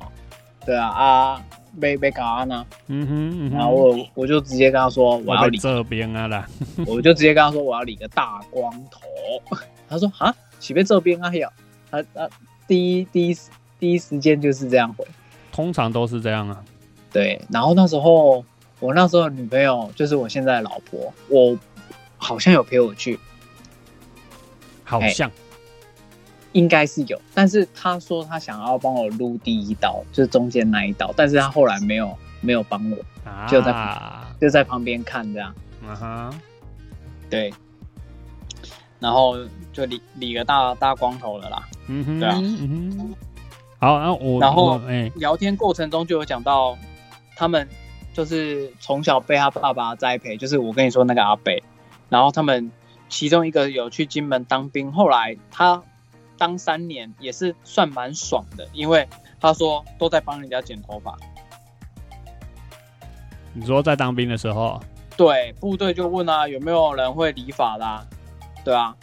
[0.67, 1.43] 对啊啊，
[1.75, 6.47] 没没搞啊呢，嗯哼嗯哼，然后我我就直接跟他说我要理，这边啊啦，
[6.87, 9.01] 我就直接跟他说 我要理个大光头，
[9.89, 11.51] 他说啊，岂被这边啊呀，
[11.91, 12.29] 他他
[12.69, 13.37] 第一第一
[13.79, 15.07] 第一时间就是这样回。
[15.51, 16.63] 通常都是这样啊。
[17.11, 18.45] 对，然后那时候
[18.81, 21.57] 我那时候的女朋友就是我现在的老婆，我
[22.17, 23.19] 好像有陪我去，
[24.83, 25.31] 好像。
[26.53, 33.73] 应该是有，但是她说她想要帮我撸第一刀，就是中间那一刀，但是她后来没有没有帮我，啊，就在
[34.41, 35.55] 就在旁边看这样。
[35.81, 36.41] 嗯哼，
[37.31, 37.55] 对，
[38.99, 39.37] 然后
[39.73, 41.69] 就理理个大大光头了啦。
[41.87, 42.35] 嗯哼，对啊。
[42.41, 43.15] 嗯哼。
[43.79, 46.77] 好，那我然后哎、聊天过程中就有讲到，
[47.37, 47.69] 他们
[48.13, 51.63] 就是从小被他爸爸栽培，就是我跟你说那个阿北，
[52.09, 52.71] 然后他们
[53.09, 55.83] 其中一个有去金门当兵，后来他
[56.37, 59.09] 当三年也是算蛮爽的，因为
[59.41, 61.17] 他说都在帮人家剪头发，
[63.53, 64.81] 你说在当兵的时候，
[65.17, 68.07] 对，部队就问啊有没有人会理发啦、
[68.65, 68.95] 对啊，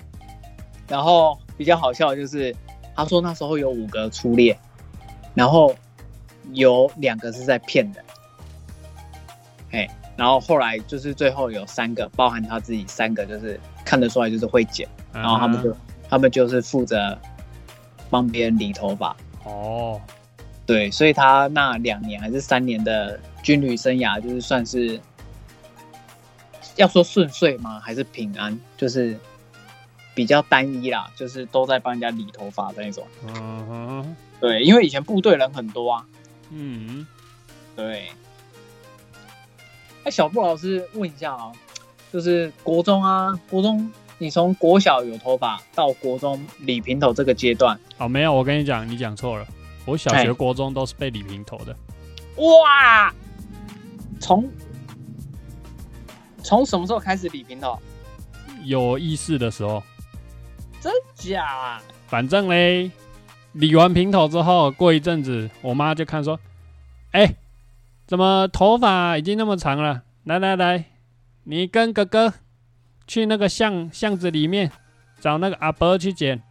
[0.88, 2.56] 然后比较好笑的就是
[2.96, 4.58] 他说那时候有五个初恋，
[5.34, 5.76] 然后
[6.54, 8.04] 有两个是在骗的，
[9.78, 9.88] 哎，
[10.18, 15.78] 然后后来就是最后有三个，包含他自己三个，就是看得出来就是会剪，然然后他们就
[16.10, 17.16] 他们就是负责
[18.10, 20.02] 帮别人理头发，哦，
[20.66, 25.00] 对，所以他那两年还是三年的军旅生涯，就是算是
[26.76, 27.80] 要说顺遂吗？
[27.80, 28.60] 还是平安？
[28.76, 29.16] 就是
[30.16, 33.06] 比较单一啦，就是都在帮人家理头发的那种。
[33.28, 36.06] 嗯哼，对，因为以前部队人很多啊。
[36.50, 37.06] 嗯，
[37.76, 38.10] 对。
[40.08, 41.52] 哎，小布老师问一下啊、
[42.13, 49.46] 就是国中啊，国中你从国小有头发到国中理平头这个阶段，哦，没有，我跟你讲，你讲错了，
[49.86, 51.76] 我小哎学、国中都是被理平头的，
[52.38, 53.13] 哇，
[54.17, 54.50] 从
[56.41, 57.78] 从什么时候开始理平头？
[58.63, 59.84] 有意识的时候，
[60.80, 61.82] 真假？
[62.08, 62.89] 反正嘞，
[63.52, 66.39] 理完平头之后，过一阵子，我妈就看说，
[67.12, 67.30] 哎、
[68.08, 70.02] 怎么头发已经那么长了？
[70.24, 70.86] 来来来，
[71.43, 72.34] 你跟哥哥
[73.06, 74.72] 去那个巷巷子里面
[75.20, 76.41] 找那个阿伯去剪，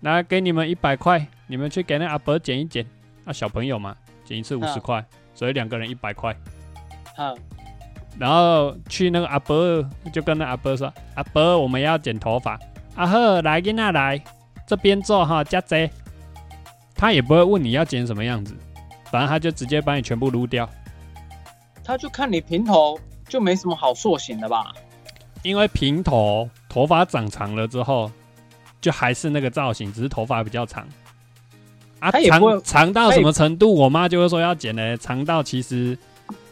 [0.00, 2.84] 来给你们一百块，你们去给那阿伯剪一剪。
[3.24, 6.36] 啊，小朋友嘛，剪一次五十嗯块，所以两个人一百块。
[7.16, 7.38] 嗯，
[8.18, 12.58] 然后去那个阿伯就跟那阿伯说：“阿伯，我们要剪头发。
[12.96, 14.20] 阿赫，来跟那来，
[14.66, 15.88] 这边坐哈，加贼。”
[16.96, 18.56] 他也不会问你要剪什么样子，
[19.12, 20.68] 反正他就直接把你全部撸掉。
[21.84, 22.98] 他就看你平头
[23.28, 24.72] 就没什么好塑形的吧？
[25.42, 28.10] 因为平头头发长长了之后，
[28.80, 30.88] 就还是那个造型，只是头发比较长。
[31.98, 34.96] 啊，长长到什么程度，我妈就会说要剪呢。
[34.96, 35.98] 长到其实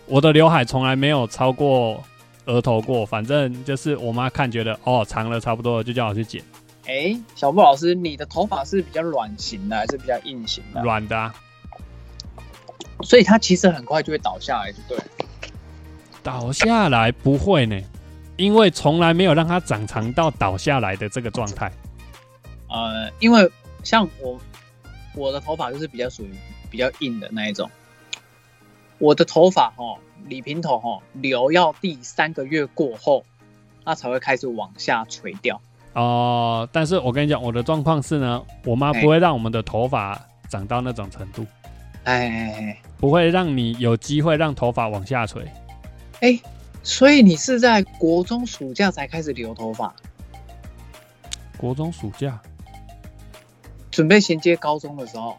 [0.07, 2.03] 我的刘海从来没有超过
[2.45, 6.43] 额头过，反正就是我妈看觉得哦长了差不多了，就叫我去剪
[6.87, 10.83] 哎、小布老师，你的头发是比较软型的还是比较硬型的？
[10.83, 11.33] 软的、啊。
[13.03, 14.99] 所以它其实很快就会倒下来，就对。
[16.23, 17.81] 倒下来不会呢，
[18.37, 21.73] 因为从来没有让它长长到倒下来的这个状态。
[22.69, 23.51] 呃，因为
[23.83, 24.39] 像我
[25.15, 26.31] 我的头发就是比较属于
[26.71, 27.71] 比较硬的那一种，
[28.99, 33.25] 我的头发哈理平头哈留要第三个月过后，
[33.85, 35.61] 它才会开始往下垂掉。
[35.95, 41.60] 哦、但是我跟你讲，我的状况是呢，我妈哎不会让我们的头发长到那种程度，哎
[42.05, 45.43] 哎哎不会让你有机会让头发往下垂。
[46.21, 46.39] 哎，
[46.83, 49.95] 所以你是在国中暑假才开始留头发，
[51.57, 52.41] 国中暑假
[53.91, 55.37] 准备衔接高中的时候？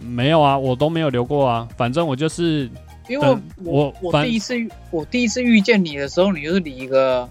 [0.00, 1.68] 没有啊，我都没有留过啊。
[1.76, 2.70] 反正我就是
[3.08, 4.54] 因为我我我第一次
[4.90, 7.28] 我第一次遇见你的时候，你就是理一个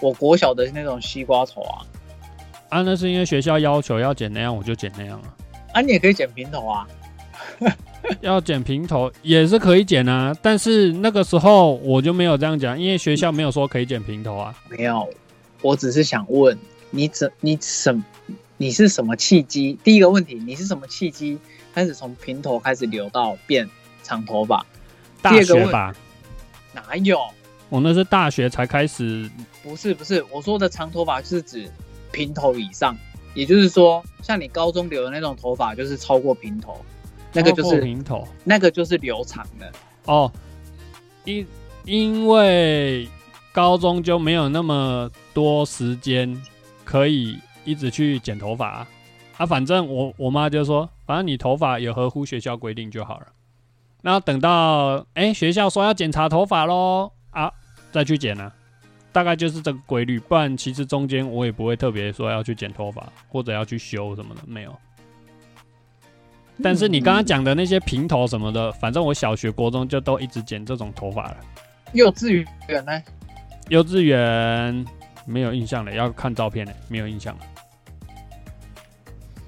[0.00, 1.86] 我国小的那种西瓜头啊，
[2.68, 5.34] 啊，那是因为学校要求要剪那样，我就剪那样啊。
[5.72, 6.86] 啊，你也可以剪平头啊。
[8.20, 14.54] 要剪平头也是可以剪啊，但是那个时候我就没有这样讲，因为学校没有说可以剪平头啊。
[14.68, 15.08] 没有，
[15.62, 16.58] 我只是想问
[16.90, 18.02] 你怎你什
[18.56, 19.78] 你是什么契机？
[19.84, 21.38] 第一个问题，你是什么契机
[21.74, 23.68] 开始从平头开始留到变
[24.02, 24.64] 长头发？
[25.22, 25.94] 大学吧，
[26.72, 27.18] 哪有？
[27.68, 29.30] 我那是大学才开始
[29.62, 31.70] 不是不是，我说的长头发是指
[32.10, 32.96] 平头以上，
[33.34, 36.84] 也就是说，像你高中留的那种头发，就是超过平头，
[37.32, 39.72] 那个就是平头那个就是留长的。
[40.06, 40.30] 哦，
[41.24, 41.46] 因
[41.84, 43.08] 因为
[43.52, 46.40] 高中就没有那么多时间
[46.84, 48.88] 可以一直去剪头发啊，
[49.36, 53.26] 啊反正我我妈就说，反正你头发有合乎学校规定就好了。
[54.02, 57.52] 然后等到哎、学校说要检查头发喽啊，
[57.92, 58.50] 再去剪啊，
[59.12, 60.18] 大概就是这个规律。
[60.18, 64.74] 不然其实中间我也不会特别说要去剪头发或者要去修什么的，没有。
[66.62, 71.36] 但是你刚刚讲的那些平头什么的，反正我小学、国中就都一直剪这种头发了。
[71.92, 73.02] 幼稚园呢？
[73.68, 74.84] 幼稚园
[75.24, 77.40] 没有印象了，要看照片了，没有印象了，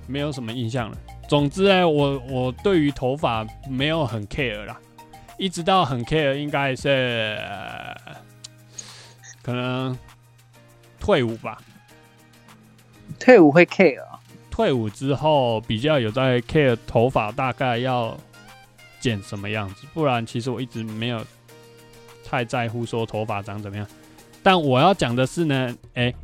[0.06, 0.96] 没有什么印象了。
[1.28, 4.78] 总之呢，我我对于头发没有很 care 啦，
[5.38, 6.88] 一直到很 care 应该是、
[7.48, 7.96] 呃
[9.42, 9.98] 可能
[11.00, 11.60] 退伍吧。
[13.18, 14.11] 退伍会 care 啊？
[14.52, 18.14] 退伍之后比较有在 care 头发大概要
[19.00, 21.24] 剪什么样子，不然其实我一直没有
[22.22, 23.86] 太在乎说头发长怎么样。
[24.42, 26.14] 但我要讲的是呢，诶，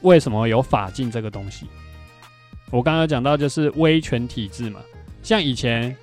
[0.00, 1.66] 为什么有发镜这个东西？
[2.72, 4.80] 我刚刚讲到就是威权体制嘛，
[5.22, 5.96] 像以前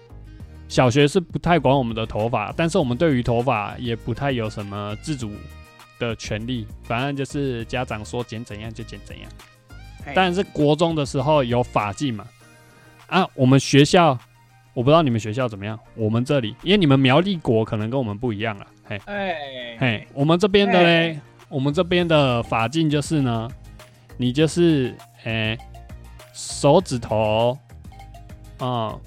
[0.69, 5.33] 小学是不太管我们的头发，但是我们对于头发也不太有什么自主
[5.99, 9.29] 的权利，反正就是家长说剪怎样就剪怎样。
[10.15, 12.25] 但是国中的时候有法禁嘛？
[13.07, 14.17] 啊，我们学校
[14.73, 23.47] 我不知道你们学校怎么样，我们这里因为你们苗栗国可能跟我们不一样了，嘿，哎嘿，我们这边的嘞哎，我们这边的法禁就是呢，
[24.17, 25.57] 你就是诶、
[26.33, 27.55] 手指头，
[28.57, 28.97] 啊、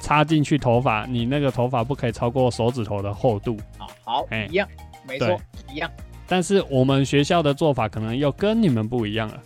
[0.00, 3.56] 插进去头发，你那个头发不可以超过手指头的厚度。
[3.78, 4.68] 好好哎一样，
[5.06, 5.40] 没错，
[5.72, 5.88] 一样。
[6.26, 9.40] 但是我们学校的做法可能又跟你们不一样了。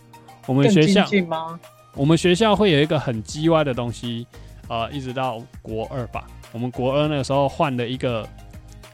[0.47, 1.59] 我们学校吗？
[1.93, 4.25] 我们学校会有一个很叽歪的东西，
[4.67, 6.25] 呃，一直到国二吧。
[6.51, 8.27] 我们国二那个时候换了一个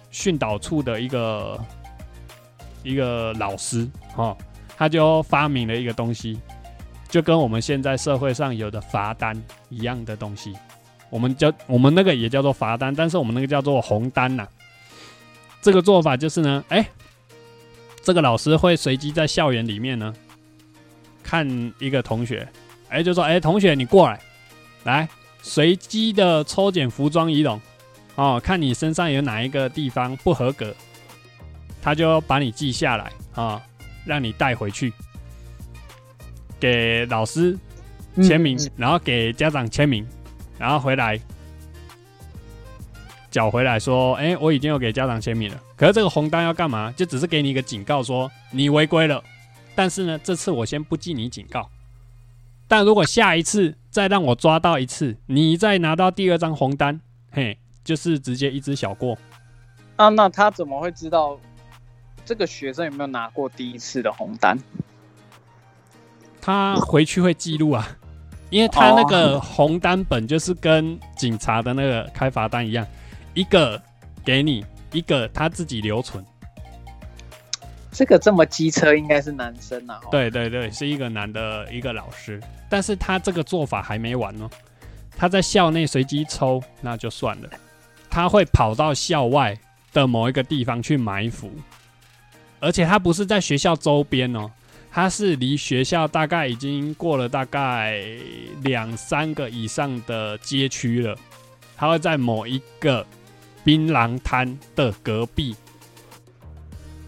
[0.10, 1.60] 训导处的一个
[2.82, 4.36] 一个老师，哦，
[4.76, 6.40] 他就发明了一个东西，
[7.08, 9.40] 就跟我们现在社会上有的罚单
[9.70, 10.54] 一样的东西。
[11.10, 14.48] 我们叫我们那个也叫做罚单，但是我们那个叫做红单呐、
[15.62, 16.84] 这个做法就是呢，哎、
[18.02, 20.12] 这个老师会随机在校园里面呢
[21.24, 22.48] 看一个同学，
[22.90, 24.20] 哎、就说，哎、同学你过来，
[24.84, 25.08] 来
[25.42, 27.60] 随机的抽检服装仪容，
[28.16, 30.76] 哦，看你身上有哪一个地方不合格，
[31.82, 33.62] 他就把你记下来啊、
[34.06, 34.94] 让你带回去，
[36.60, 37.58] 给老师
[38.22, 40.06] 签名，嗯然后给家长签名，
[40.60, 41.20] 然后回来
[43.32, 45.60] 缴回来说，哎、我已经有给家长签名了。
[45.76, 46.94] 可是这个红单要干嘛？
[46.96, 49.22] 就只是给你一个警告，说你违规了。
[49.76, 51.70] 但是呢，这次我先不记你警告。
[52.68, 57.00] 但如果下一次再让我抓到一次，你再拿到第二张红单，
[57.32, 59.18] 嘿，就是直接一只小过。
[59.96, 61.40] 啊，那他怎么会知道
[62.26, 64.58] 这个学生有没有拿过第一次的红单？
[66.42, 67.88] 他回去会记录啊，
[68.50, 72.86] 因为他那个红单本就是跟警察的那个开罚单一样，
[73.34, 73.80] 一个
[74.26, 76.26] 给你，一个他自己留存。
[77.94, 80.02] 这个这么机车应该是男生啊。
[80.12, 84.50] 对对对，是一个男的一个老师，但是他这个做法还没完哦，
[85.16, 87.50] 他在校内随机抽那就算了，
[88.10, 89.58] 他会跑到校外
[89.94, 91.52] 的某一个地方去埋伏，
[92.60, 94.50] 而且他不是在学校周边哦，
[94.92, 98.04] 他是离学校大概已经过了大概
[98.64, 101.16] 两三个以上的街区了，
[101.78, 103.06] 他会在某一个
[103.64, 105.56] 槟榔摊的隔壁。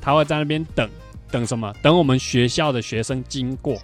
[0.05, 0.87] 他会在那边等，
[1.31, 1.73] 等什么？
[1.81, 3.75] 等我们学校的学生经过。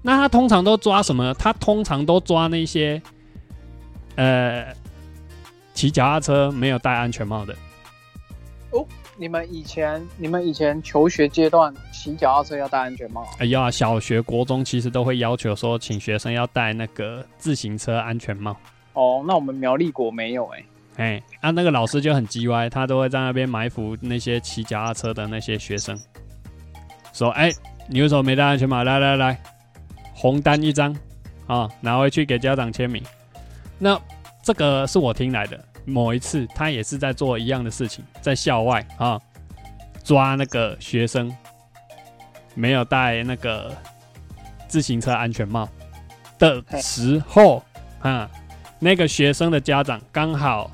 [0.00, 1.34] 那他通常都抓什么？
[1.34, 3.02] 他通常都抓那些，
[4.14, 4.72] 呃，
[5.74, 7.52] 骑脚踏车没有戴安全帽的。
[8.70, 13.26] 哦，你们以前，你们以前求学阶段骑脚踏车要戴安全帽？
[13.38, 18.56] 哎呀，小学、国中其实都会要求说，请学生要戴那个自行车安全帽。
[18.92, 20.64] 哦，那我们苗栗国没有哎。
[20.96, 25.98] 哎，啊，那个老师就很叽歪，他都会在那边埋伏那些骑脚踏车的那些学生，
[27.12, 27.52] 说：“哎，
[27.90, 28.82] 你为什么没戴安全帽？
[28.82, 29.38] 来来来，
[30.14, 30.96] 红单一张，
[31.46, 33.02] 啊，拿回去给家长签名。”
[33.78, 34.00] 那
[34.42, 35.62] 这个是我听来的。
[35.84, 39.20] 某一次，他也是在做一样的事情，在校外啊，
[40.02, 41.30] 抓那个学生
[42.54, 43.70] 没有戴那个
[44.66, 45.68] 自行车安全帽
[46.38, 47.62] 的时候，
[48.00, 48.30] 啊，
[48.78, 50.70] 那个学生的家长刚好。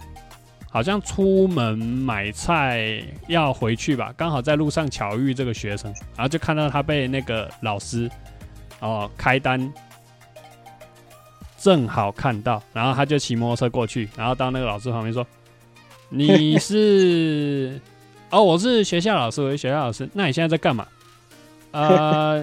[0.72, 8.10] 好像出门买菜要回去吧，刚好在路上巧遇这个学生，然后就看到他被那个老师
[8.80, 9.70] 哦开单，
[11.58, 15.26] 正好看到，然后他就骑摩托车过去，然后到那个老师旁边说
[16.08, 17.78] ：“你是
[18.30, 20.88] 哦，我是学校老师，我是学校老师，那你现在在干嘛？
[21.72, 22.42] 呃，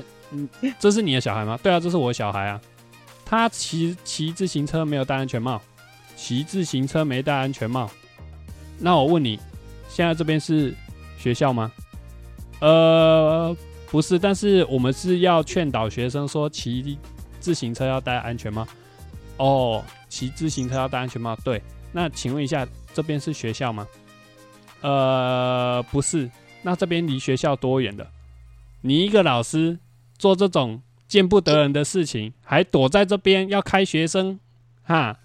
[0.77, 1.59] 这是你的小孩吗？
[1.63, 2.61] 对啊，这是我的小孩啊，
[3.25, 5.59] 他骑骑自行车没有戴安全帽，
[6.15, 7.89] 骑自行车没戴安全帽。”
[8.79, 9.39] 那我问你，
[9.87, 10.73] 现在这边是
[11.17, 11.71] 学校吗？
[12.61, 13.55] 呃，
[13.91, 16.97] 不是，但是我们是要劝导学生说骑
[17.39, 18.67] 自行车要戴安全帽。
[19.37, 21.35] 哦，骑自行车要戴安全帽。
[21.43, 21.61] 对，
[21.91, 23.87] 那请问一下，这边是学校吗？
[24.81, 26.29] 呃，不是。
[26.61, 28.05] 那这边离学校多远的？
[28.81, 29.79] 你一个老师
[30.17, 34.39] 做这种见不得人的事情，还躲在这边要开学生，
[34.83, 35.17] 哈，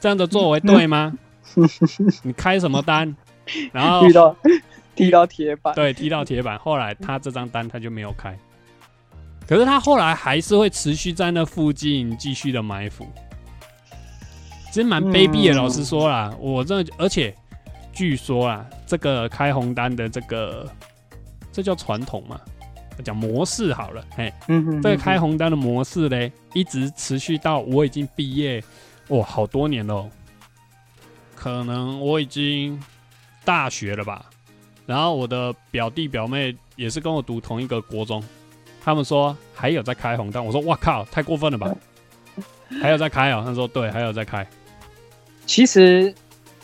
[0.00, 1.16] 这样的作为 对吗？
[2.22, 3.14] 你开什么单？
[3.72, 4.36] 然后踢到
[4.94, 6.58] 踢到铁板，对，踢到铁板。
[6.58, 8.38] 后来他这张单他就没有开，
[9.46, 13.06] 可是他后来还是会持续在那附近继续的埋伏，
[14.68, 15.54] 其实蛮卑鄙的。
[15.54, 17.34] 老实说啦，我这而且
[17.92, 20.70] 据说啊，这个开红单的这个
[21.50, 22.40] 这叫传统嘛，
[23.04, 28.62] 讲模式好了，嘿，嗯这个开红单的模式嘞，一直持续到我已经毕业，
[29.08, 30.08] 哇，好多年喽。
[31.40, 32.78] 可能我已经
[33.46, 34.26] 大学了吧，
[34.84, 38.22] 然后我的表弟表妹也是跟我读同一个国中，
[38.84, 41.74] 他们说还有在开红灯，我说哇靠，太过分了吧，
[42.82, 44.46] 还有在开哦，他说对，还有在开。
[45.46, 46.14] 其实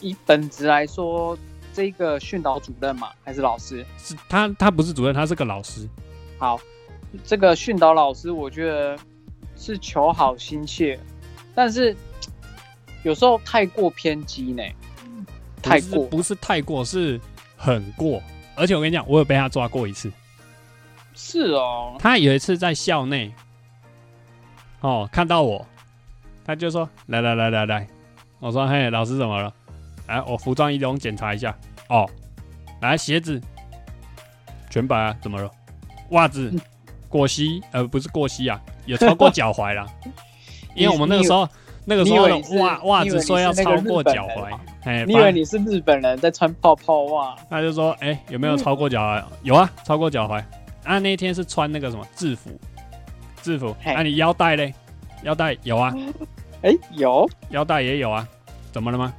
[0.03, 1.39] 以本质来说，
[1.73, 3.83] 这个训导主任嘛，还是老师？
[3.97, 5.89] 是他，他不是主任，他是个老师。
[6.37, 6.61] 好，
[7.25, 8.99] 这个训导老师，我觉得
[9.57, 11.01] 是求好心切，
[11.55, 11.97] 但是。
[13.07, 14.65] 有时候太过偏激呢，
[15.63, 17.21] 太过不是太过，是
[17.57, 18.21] 很过。
[18.57, 20.11] 而且我跟你讲，我有被他抓过一次。
[21.15, 23.33] 是哦，他有一次在校内，
[24.81, 25.65] 哦，看到我，
[26.45, 27.87] 他就说：“来来来来来。”
[28.41, 29.55] 我说：“嘿，老师怎么了？
[30.09, 31.57] 来，我服装仪容检查一下。
[31.89, 32.11] 哦，
[32.81, 33.41] 来鞋子
[34.69, 35.17] 全白啊？
[35.23, 35.49] 怎么了？
[36.11, 36.53] 袜子
[37.09, 37.63] 过膝？
[37.71, 39.87] 呃，不是过膝啊，有超过脚踝了。
[40.75, 41.49] 因为我们那个时候。”
[41.89, 42.27] 那个时候
[42.59, 47.37] 袜袜子说要超过脚踝，哎，你以为你是日本人在穿泡泡袜？
[47.49, 49.23] 他就说，哎，有没有超过脚踝？
[49.45, 50.43] 有啊，超过脚踝。
[50.83, 52.51] 啊，那天是穿那个什么制服，
[53.41, 53.75] 制服。
[53.85, 54.75] 那你腰带嘞？
[55.23, 55.95] 腰带有啊？
[56.63, 58.27] 哎，有，腰带也有啊？
[58.73, 59.15] 怎么了吗？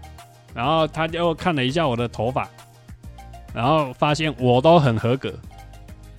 [0.54, 2.50] 然后他就看了一下我的头发，
[3.54, 5.34] 然后发现我都很合格，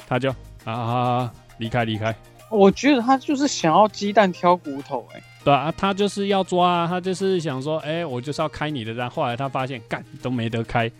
[0.08, 2.14] 他就啊离开离开。
[2.50, 5.22] 我觉得他就是想要鸡蛋挑骨头，哎。
[5.48, 9.08] 对啊，他就是要抓，他就是想说，哎，我就是要开你的单。
[9.08, 10.92] 后来他发现，干都没得开，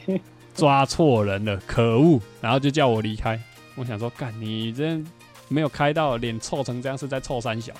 [0.54, 2.20] 抓错人了，可恶！
[2.38, 3.40] 然后就叫我离开。
[3.76, 5.02] 我想说，干你这
[5.48, 7.72] 没有开到，脸臭成这样，是在臭三小。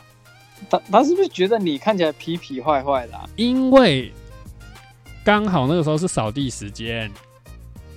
[0.70, 3.20] 他他是不是觉得你看起来痞痞坏坏的？
[3.36, 4.10] 因为
[5.22, 7.12] 刚好那个时候是扫地时间，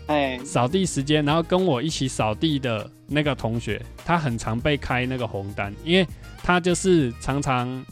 [0.08, 6.06] 哎，扫地时间，然后跟我一起扫地的那个同学，他很常被开那个红单，因为
[6.44, 7.86] 他就是常常，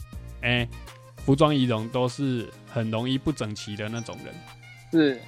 [0.46, 0.68] 哎、
[1.16, 4.34] 服装仪容都是很容易不整齐的那种人，
[4.92, 5.20] 是，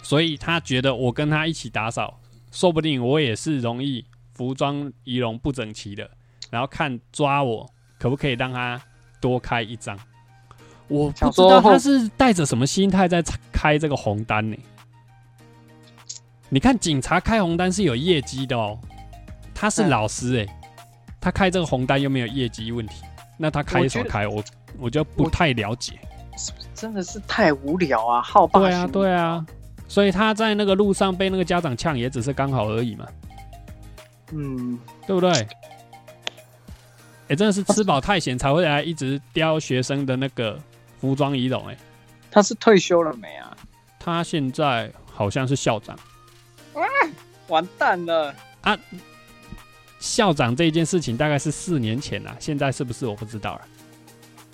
[0.00, 2.20] 所以他觉得我跟他一起打扫，
[2.52, 6.08] 说不定我也是容易服装仪容不整齐的，
[6.50, 8.80] 然后看抓我可不可以让他
[9.20, 9.98] 多开一张。
[10.86, 14.56] 我不知道他是带着什么心态在开这个红单呢、
[16.50, 18.78] 你看警察开红单是有业绩的哦，
[19.52, 19.88] 他是嗯。
[19.88, 20.60] 老师哎、
[21.20, 23.02] 他开这个红单又没有业绩问题，
[23.36, 24.26] 那他开什么开？
[24.26, 24.42] 我
[24.78, 25.98] 我就不太了解。
[26.74, 29.46] 真的是太无聊啊，好霸对啊，对啊，
[29.86, 33.06] 所以他在那个路上被那个家长呛，也只是刚好而已嘛，
[34.32, 35.30] 嗯，对不对？
[37.28, 40.58] 哎、真的是吃饱太闲才会来一直叼学生的那个
[41.00, 41.76] 服装仪容哎、
[42.30, 43.56] 他是退休了没啊？
[43.98, 45.96] 他现在好像是校长，
[47.46, 48.34] 完蛋了，
[50.04, 53.62] 校长这件事情大概是四年前啦，现在是不是我不知道了。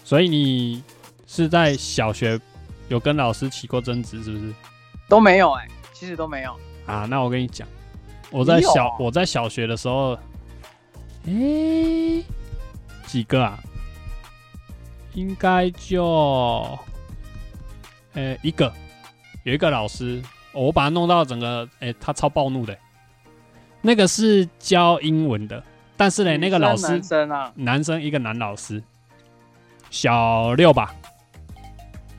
[0.05, 0.81] 所以你
[1.27, 2.41] 是在小学
[2.89, 4.55] 有跟老师起过争执，是不是？
[5.09, 6.57] 都没有哎、其实都没有。
[6.87, 7.67] 啊，那我跟你讲，
[8.31, 10.17] 我在小我在小学的时候，
[11.27, 12.25] 诶、
[13.09, 13.59] 几个啊？
[15.15, 16.79] 应该就，
[18.13, 18.73] 呃、一个，
[19.43, 20.23] 有一个老师，
[20.53, 22.79] 哦我把他弄到整个，诶、他超暴怒的。
[23.83, 25.63] 那个是教英文的，
[25.97, 28.83] 但是呢，那个老师男生啊，男生一个男老师，
[29.91, 30.95] 小六吧，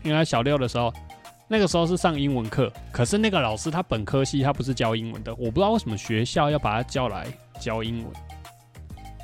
[0.03, 0.91] 应该小六的时候，
[1.47, 7.27] 那个时候是上英文课，可是那个老师他本科系他不是教英文的，我不知道为什么学校要把他叫来
[7.59, 8.07] 教英文，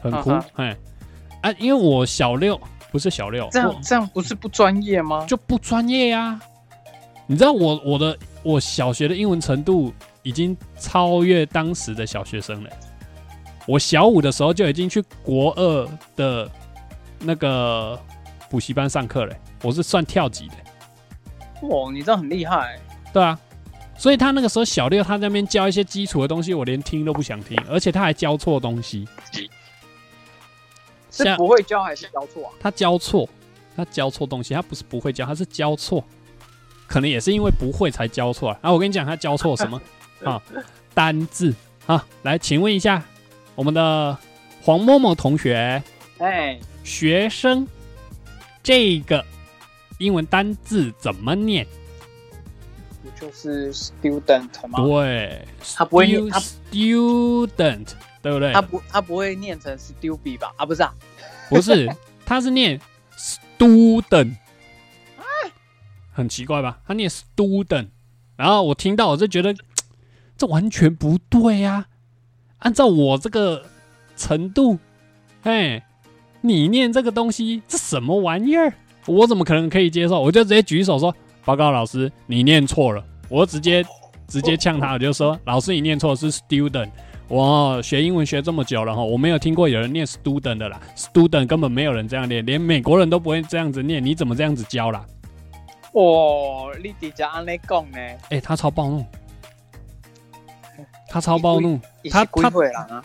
[0.02, 0.78] 很酷嗯，哎、
[1.42, 2.60] 啊，因为我小六
[2.92, 5.26] 不是小六，这样这样不是不专业吗？
[5.26, 6.40] 就不专业呀、
[7.26, 9.92] 你知道我我的我小学的英文程度
[10.28, 12.70] 已经超越当时的小学生了。
[13.66, 16.52] 我小五的时候就已经去国二的
[17.20, 17.98] 那个
[18.50, 21.68] 补习班上课了，我是算跳级的。
[21.68, 22.78] 哇，你这样很厉害、
[23.14, 23.40] 对啊，
[23.98, 29.08] 所以他那个时候小六，他在那边教一些基础的东西，我连听都不想听，而且他还教错东西。
[31.10, 32.52] 是不会教还是教错啊？
[32.60, 33.30] 他教错，
[33.78, 36.04] 他教错东西，他不是不会教，他是教错，
[36.86, 38.60] 可能也是因为不会才教错啊。
[38.62, 39.82] 啊，我跟你讲，他教错什么
[40.24, 40.42] 啊？
[40.94, 41.54] 单字
[41.86, 43.04] 啊，来，请问一下
[43.56, 44.18] 我们的
[44.62, 45.82] 黄某某同学，
[46.18, 47.68] 哎，学生
[48.64, 49.24] 这个
[50.00, 51.66] 英文单字怎么念？
[53.04, 54.80] 不就是 student 吗？
[54.86, 57.88] 对，他不会念 stu- 他 student，
[58.22, 58.62] 对不对他？
[58.62, 60.52] 不他不会念成 stupid 吧？
[60.58, 60.94] 啊，不是啊，
[61.50, 61.88] 不是，
[62.26, 62.82] 他是念
[63.16, 64.36] student，
[66.12, 66.80] 很奇怪吧？
[66.88, 67.90] 他念 student，
[68.36, 69.56] 然后我听到我就觉得
[70.38, 71.86] 这完全不对呀、
[72.60, 73.64] 按照我这个
[74.16, 74.78] 程度，
[75.44, 75.84] 哎，
[76.42, 78.72] 你念这个东西这什么玩意儿？
[79.08, 80.22] 我怎么可能可以接受？
[80.22, 83.84] 我就直接举手说：“报告老师，你念错了。”我直接
[84.28, 86.90] 直接呛他，我就说：“老师，你念错是 student。”
[87.30, 95.06] 我学英文学这么久了哈，我没有听过有人念 student 的啦，student 根本没有人这样念，连美国人都不会这样子念，你怎么这样子教啦？
[95.92, 97.98] 哦，你直接安尼讲呢？
[98.30, 99.06] 哎、他超暴怒，
[101.10, 101.80] 他超暴怒，
[102.10, 103.04] 他他起归会了啊？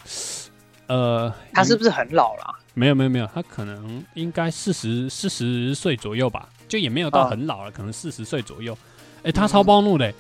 [0.87, 2.55] 呃，他是不是很老了？
[2.75, 8.77] 没有没有没有，他可能应该四十四十岁左右吧，就也没有到啊很老了，可能四十岁左右。
[9.23, 10.15] 哎、他超暴怒的、欸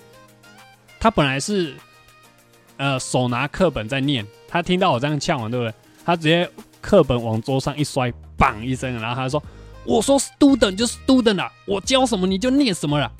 [1.00, 1.74] 他本来是
[2.76, 5.74] 呃手拿课本在念，他听到我这样呛完，对不对？
[6.04, 6.48] 他直接
[6.80, 9.42] 课本往桌上一摔，砰一声，然后他说
[9.84, 13.10] ：“我说 student 就 student 啦，我教什么你就念什么了。”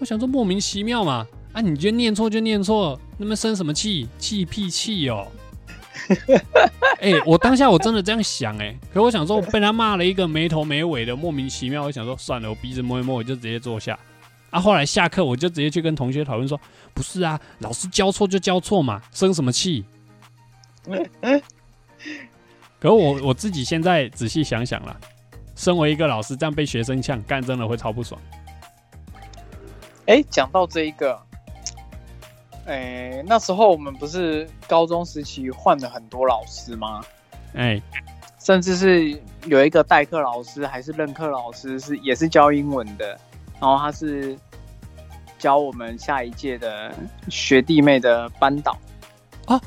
[0.00, 1.24] 我想说莫名其妙嘛，
[1.56, 4.06] 啊，你就念错就念错，那么生什么气？
[4.18, 5.26] 气屁气哦！
[7.00, 11.82] 哎、我当下我真的这样想哎、可我想说，我被他骂了一个没头没尾的，莫名其妙。
[11.84, 13.98] 我想说，算了，我鼻子摸一摸，我就直接坐下。
[14.50, 16.60] 啊，后来下课我就直接去跟同学讨论说，
[16.92, 19.82] 不是啊，老师教错就教错嘛，生什么气？
[22.78, 24.94] 可我我自己现在仔细想想啦，
[25.54, 28.20] 身为一个老师，这样被学生呛，干真的会超不爽。
[30.06, 31.20] 哎，讲到这一个，
[32.66, 37.00] 哎，那时候我们不是高中时期换了很多老师吗？
[37.54, 37.80] 哎、
[38.38, 43.18] 甚至是有一个代课老师还是任课老师是也是教英文的，
[43.60, 44.36] 然后他是
[45.38, 46.92] 教我们下一届的
[47.28, 48.76] 学弟妹的班导，
[49.46, 49.60] 哦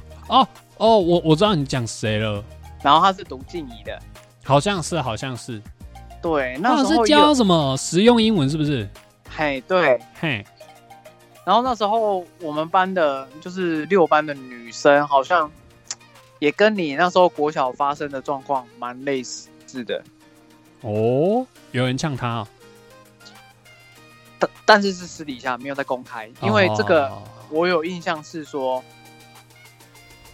[0.77, 2.43] 哦，我我知道你讲谁了，
[2.83, 3.97] 然后他是读静怡的，
[4.43, 5.61] 好像是好像是，
[6.21, 8.87] 对，那时候有教什么实用英文是不是？
[9.29, 10.45] 嘿对，嘿，
[11.49, 15.49] 然后那时候我们班的就是六班的女生，好像
[16.37, 19.49] 也跟你那时候国小发生的状况蛮类似
[19.83, 19.99] 的，
[20.81, 22.47] 哦，有人呛他啊？
[24.37, 28.83] 但但是是私底下没有在公开，因为这个哦我有印象是说，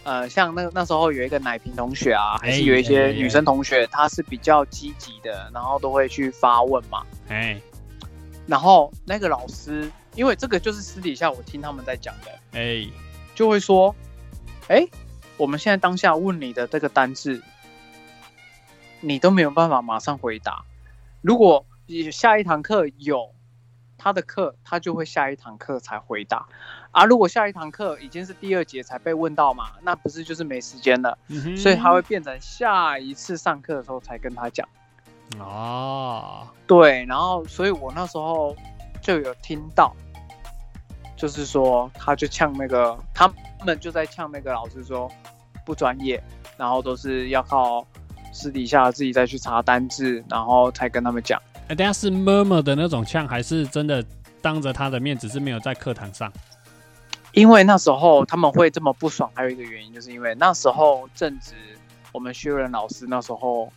[0.04, 7.06] 呃，像那那时候有一个奶瓶同学啊，还是有一些女生同学，她是比较积极的，然后都会去发问嘛。
[7.28, 7.58] 哎
[8.46, 12.84] 然后那个老师，因为这个就是私底下我听他们在讲的，哎，
[13.34, 13.94] 就会说，
[14.68, 14.84] 哎，
[15.36, 17.42] 我们现在当下问你的这个单字，
[19.00, 20.64] 你都没有办法马上回答。
[21.20, 21.64] 如果
[22.10, 23.34] 下一堂课有
[23.98, 26.46] 他的课，他就会下一堂课才回答。
[26.92, 31.18] 啊，如果下一堂课已经是第二节才被问到嘛，那不是就是没时间了？
[31.28, 34.66] 嗯所以他会变成下一次上课的时候才跟他讲。
[35.38, 38.56] 哦，对，然后所以我那时候
[39.02, 39.94] 就有听到，
[41.16, 43.32] 就是说他就呛那个他
[43.64, 45.10] 们就在呛那个老师说
[45.64, 46.22] 不专业，
[46.56, 47.86] 然后都是要靠
[48.32, 51.40] 私底下自己再去查单字，然后才跟他们讲。
[51.68, 54.04] 哎，等一下是 murmur 的那种呛，还是真的
[54.40, 56.32] 当着他的面，只是没有在课堂上？
[57.32, 61.54] 因为那时候他们会这么不爽，还有一个原因就是因为那时候正值
[62.12, 63.70] 我们薛仁老师那时候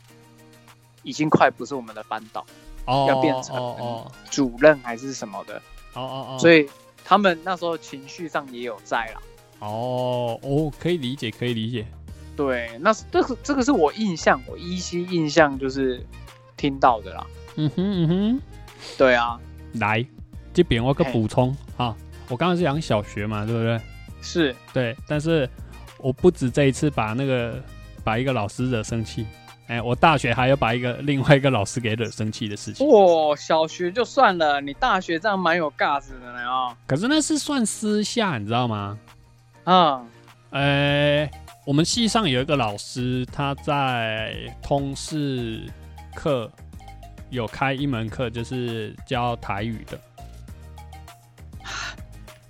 [1.03, 2.45] 已经快不是我们的班导
[2.85, 5.57] 哦，要变成主任还是什么的，
[5.93, 6.69] 哦哦哦，所以以
[7.09, 9.21] 他们那时候情绪上也有在啦。
[9.61, 11.83] 哦哦，可以理解，可以理解。
[12.37, 16.05] 对，那是这个这个是我印象，我依稀印象就是
[16.55, 17.25] 听到的啦。
[17.55, 18.41] 嗯哼嗯哼。
[18.95, 19.39] 对啊，
[19.73, 20.05] 来，
[20.53, 21.97] 这边我个嘿补充啊，
[22.29, 23.81] 我刚刚是讲小学嘛，对不对？
[24.21, 25.49] 是对，但是
[25.97, 27.59] 我不止这一次把那个
[28.03, 29.25] 把一个老师惹生气，
[29.69, 32.87] 哎，我大学还有把一个另外一个老师给惹生气的事情。
[32.87, 36.75] 哇，小学就算了，你大学这样蛮有 gas 的呢啊。
[36.87, 38.97] 可是那是算私下，你知道吗？
[39.65, 40.07] 嗯，
[40.49, 41.29] 呃，
[41.67, 45.61] 我们系上有一个老师，他在通识
[46.15, 46.51] 课
[47.29, 49.99] 有开一门课，就是教台语的。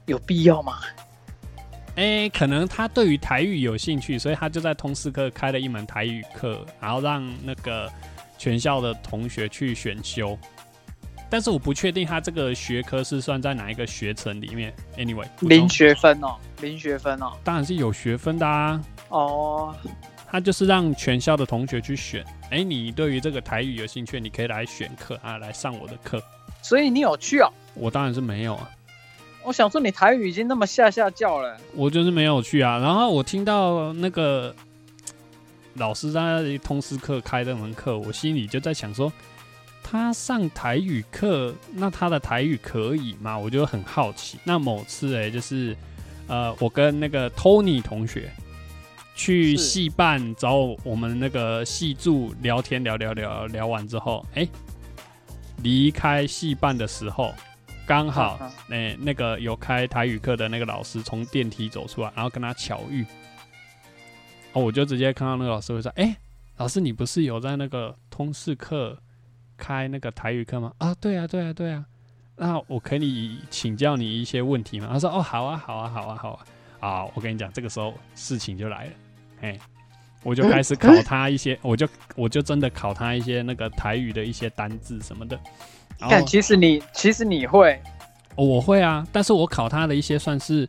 [0.06, 0.80] 有必要吗？
[1.96, 7.92] 哎、可能他对于台语有兴趣，所以他就在通识课开了一门台语课，然后让那个
[8.38, 10.38] 全校的同学去选修。
[11.30, 14.74] 但是我不确定他这个学科是算在哪一个学程里面。
[14.98, 17.34] Anyway，零学分哦，零学分哦。
[17.44, 18.82] 当然是有学分的啊。
[19.10, 19.76] 哦，
[20.26, 22.26] 他就是让全校的同学去选。
[22.50, 26.20] 哎、你对于这个台语有兴趣，你可以来选课啊，来上我的课。
[26.64, 27.54] 所以你有去哦。
[27.76, 28.70] 我当然是没有啊，
[29.44, 32.78] 我想说你台语已经那么下下叫了，我就是没有去啊。
[32.78, 34.54] 然后我听到那个
[35.76, 39.12] 老师在通识课开这门课，我心里就在想说，
[39.82, 43.38] 他上台语课，那他的台语可以吗？
[43.38, 44.38] 我就很好奇。
[44.44, 45.76] 那某次哎、就是
[46.28, 48.30] 呃，我跟那个 Tony 同学
[49.16, 54.48] 去戏办找我们那个戏助聊天，聊聊聊聊完之后，哎、
[55.64, 57.34] 离开戏办的时候，
[57.90, 63.04] 刚好嗯那、那个有开台语课的那个老师从电梯走出来，然后跟他巧遇。
[64.54, 66.16] 哦，我就直接看到那个老师会说：“哎、
[66.58, 68.96] 老师，你不是有在那个通识课
[69.58, 71.84] 开那个台语课吗？”啊，对啊，对啊，对啊。
[72.36, 74.88] 那我可以请教你一些问题吗？
[74.94, 76.46] 他说：“哦，好啊，好啊，好啊，好啊。”
[76.80, 78.92] 啊，我跟你讲，这个时候事情就来了，
[79.42, 79.60] 嘿，
[80.22, 85.40] 我就开始 考他一些，我就我就真的考他一些那个台语的一些单字什么的。
[86.00, 87.80] 然后看，其实你其实你会，
[88.36, 90.68] 哦，我会啊，但是我考他的一些算是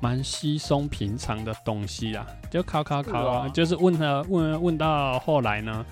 [0.00, 5.86] 蛮稀松平常的东西啊，就考考考啊，是哦就是问他问问到后来呢，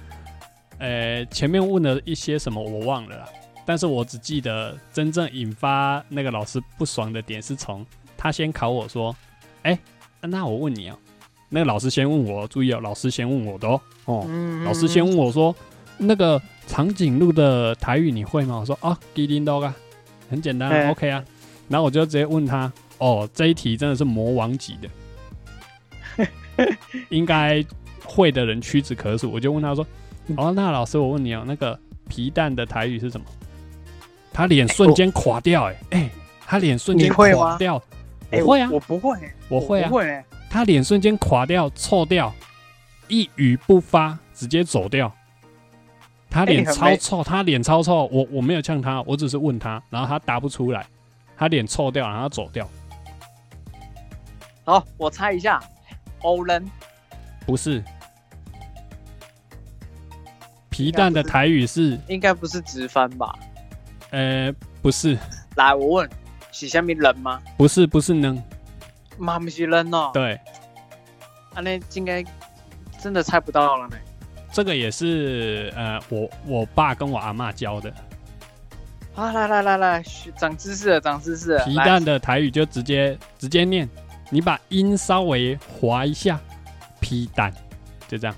[0.79, 3.29] 呃，前面问了一些什么我忘了啦，
[3.67, 7.85] 但是我只记得真正引发那个老师不爽的点是从
[8.17, 9.15] 他先考我说，
[9.63, 9.79] 哎、
[10.23, 10.97] 那我问你啊、
[11.49, 14.65] 那个老师先问我，注意哦，老师先问我的哦，哦，嗯。
[14.65, 15.55] 老师先问我说，
[15.99, 18.59] 那个长颈鹿的台语你会吗？
[18.61, 19.75] 我说啊，吉林 dog 啊，
[20.31, 21.23] 很简单、啊哎 o k 啊。
[21.69, 26.69] 然后我就直接问他，哦，这一题真的是魔王级的，
[27.11, 27.65] 应该
[28.05, 29.29] 会的人屈指可数。
[29.33, 29.85] 我就问他说，
[30.37, 31.77] 哦，那老师我问你哦，那个
[32.09, 33.27] 皮蛋的台语是什么？
[34.33, 36.11] 他脸瞬间垮掉、哎、哎、
[36.47, 37.83] 他脸瞬间垮掉。
[38.31, 39.19] 哎我会啊，我不会，
[39.49, 42.33] 我会啊不，会，他脸瞬间垮掉、臭掉，
[43.09, 45.13] 一语不发，直接走掉。
[46.31, 48.07] 他脸超臭，他脸超臭。
[48.13, 50.87] 我我没有呛他，我只是问他，然后他答不出来，
[51.37, 52.69] 他脸臭掉，然后他走掉。
[54.65, 55.61] 好，我猜一下，
[56.21, 56.65] 欧人
[57.45, 57.83] 不是，
[60.69, 63.35] 皮蛋的台语是应该不是直翻吧？
[64.11, 65.19] 呃不是，
[65.57, 66.11] 来，我问，
[66.53, 67.43] 是下面人吗？
[67.57, 68.41] 不是不是呢，
[69.19, 70.11] 妈不是人哦。
[70.15, 70.35] 对，
[71.55, 72.25] 啊，那应该
[73.01, 73.97] 真的猜不到了呢。
[74.53, 77.93] 这个也是呃，我我爸跟我阿妈教的。
[79.15, 81.65] 啊，来来来来，学长知识了，长知识了。
[81.65, 83.89] 皮蛋的台语就直接直接念，
[84.31, 86.41] 你把音稍微滑一下，
[87.01, 87.53] 皮蛋，
[88.09, 88.37] 就这样。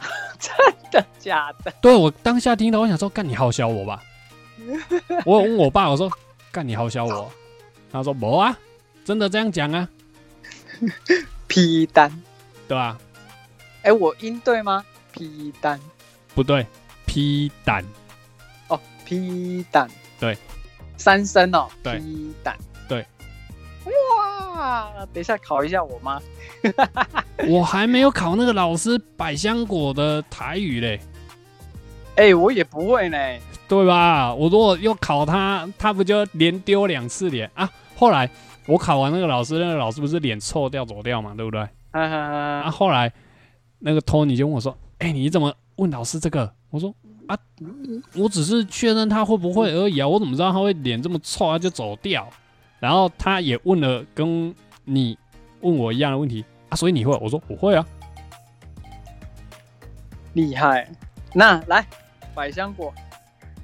[0.38, 0.52] 真
[0.90, 1.72] 的假的？
[1.80, 4.02] 对我当下听到，我想说，干你好笑我吧。
[5.24, 6.10] 我有问我爸，我说
[6.50, 7.30] 干你好笑我，
[7.92, 8.56] 他说没啊，
[9.04, 9.88] 真的这样讲啊，
[11.46, 12.10] 皮蛋。
[12.68, 12.98] 对吧、
[13.82, 14.84] 哎，我音对吗？
[15.18, 15.80] 皮蛋。
[16.34, 16.64] 不对，
[17.04, 17.84] 皮蛋，
[18.68, 19.88] 哦，皮蛋。
[20.20, 20.38] 对，
[20.96, 21.68] 三声哦。
[21.82, 22.56] 对皮蛋。
[22.88, 23.04] 对。
[24.14, 26.20] 哇，等一下考一下我妈。
[27.48, 31.00] 我还没有考那个老师百香果的台语嘞，
[32.16, 33.18] 哎，我也不会呢。
[33.68, 34.32] 对吧？
[34.32, 37.68] 我如果又考他，他不就连丢两次脸啊？
[37.96, 38.30] 后来
[38.66, 41.60] 我考完那个老师，那个老师不是脸臭掉走掉嘛，对不对？
[41.90, 42.02] 啊，
[42.62, 43.12] 啊，后来
[43.80, 46.94] 那个托尼就问我说：“哎、你怎么问老师这个？”我说
[47.28, 47.38] ：“啊，
[48.14, 52.28] 我只是确认他会不会而已啊，我怎么知道他会脸这么臭啊就走掉？”
[52.80, 55.18] 然后他也问了跟你
[55.60, 57.16] 问我一样的问题啊，所以你会？
[57.20, 57.84] 我说我会啊。
[60.34, 60.88] 厉害。
[61.34, 61.86] 那来，
[62.34, 62.92] 百香果。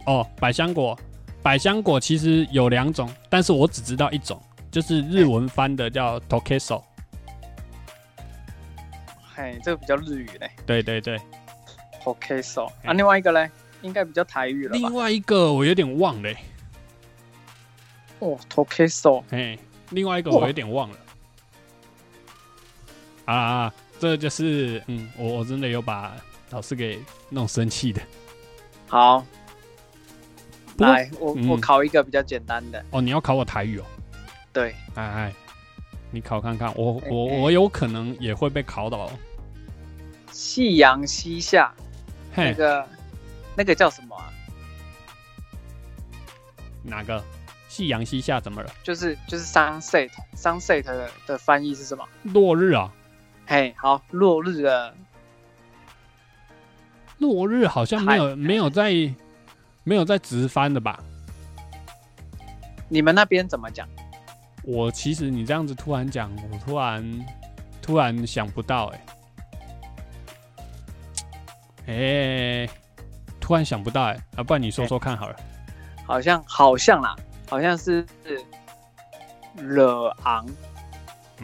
[0.07, 0.99] 哦，百香果，
[1.43, 6.83] 百香果其实有两种，但是我只知道一种，就是日文翻的叫 tokeso。
[9.35, 10.51] 嘿，这个比较日语嘞。
[10.65, 11.21] 对对对
[12.05, 13.51] ，OK so 啊，另外一个嘞，
[13.83, 14.95] 应该比较台语了吧另？
[14.95, 16.37] 外一个我有点忘了、欸，
[18.21, 19.59] 哦，OK so 嘿，
[19.91, 20.97] 另外一个我有点忘了。
[23.25, 26.15] 啊啊，这就是嗯，我我真的有把
[26.51, 28.01] 老师给弄生气的。
[28.87, 29.25] 好。
[30.79, 32.85] 来，我嗯我考一个比较简单的。
[32.91, 33.85] 哦，你要考我台语哦？
[34.53, 35.33] 对，哎哎，
[36.15, 39.11] 你考看看，我我我有可能也会被考倒哦。
[40.31, 41.75] 夕阳西下
[42.37, 42.89] 那，个
[43.57, 44.31] 那个叫什么啊？
[46.85, 47.21] 哪个？
[47.69, 48.71] 夕阳西下怎么了？
[48.85, 52.09] 就是就是 sunset sunset 的的翻译是什么？
[52.23, 52.93] 落日啊，
[53.47, 54.95] 嘿，好，落日的
[57.19, 58.93] 落日好像没有没有在
[59.83, 61.03] 没有在直翻的吧？
[62.89, 63.89] 你们那边怎么讲？
[64.67, 67.27] 我其实你这样子突然讲，我突然
[67.83, 69.07] 突然想不到哎、
[71.87, 72.69] 哎、
[73.39, 75.37] 突然想不到哎、啊，不然你说说看好了。
[76.07, 77.15] 好像好像啦，
[77.49, 78.07] 好像是
[79.57, 80.47] 惹昂，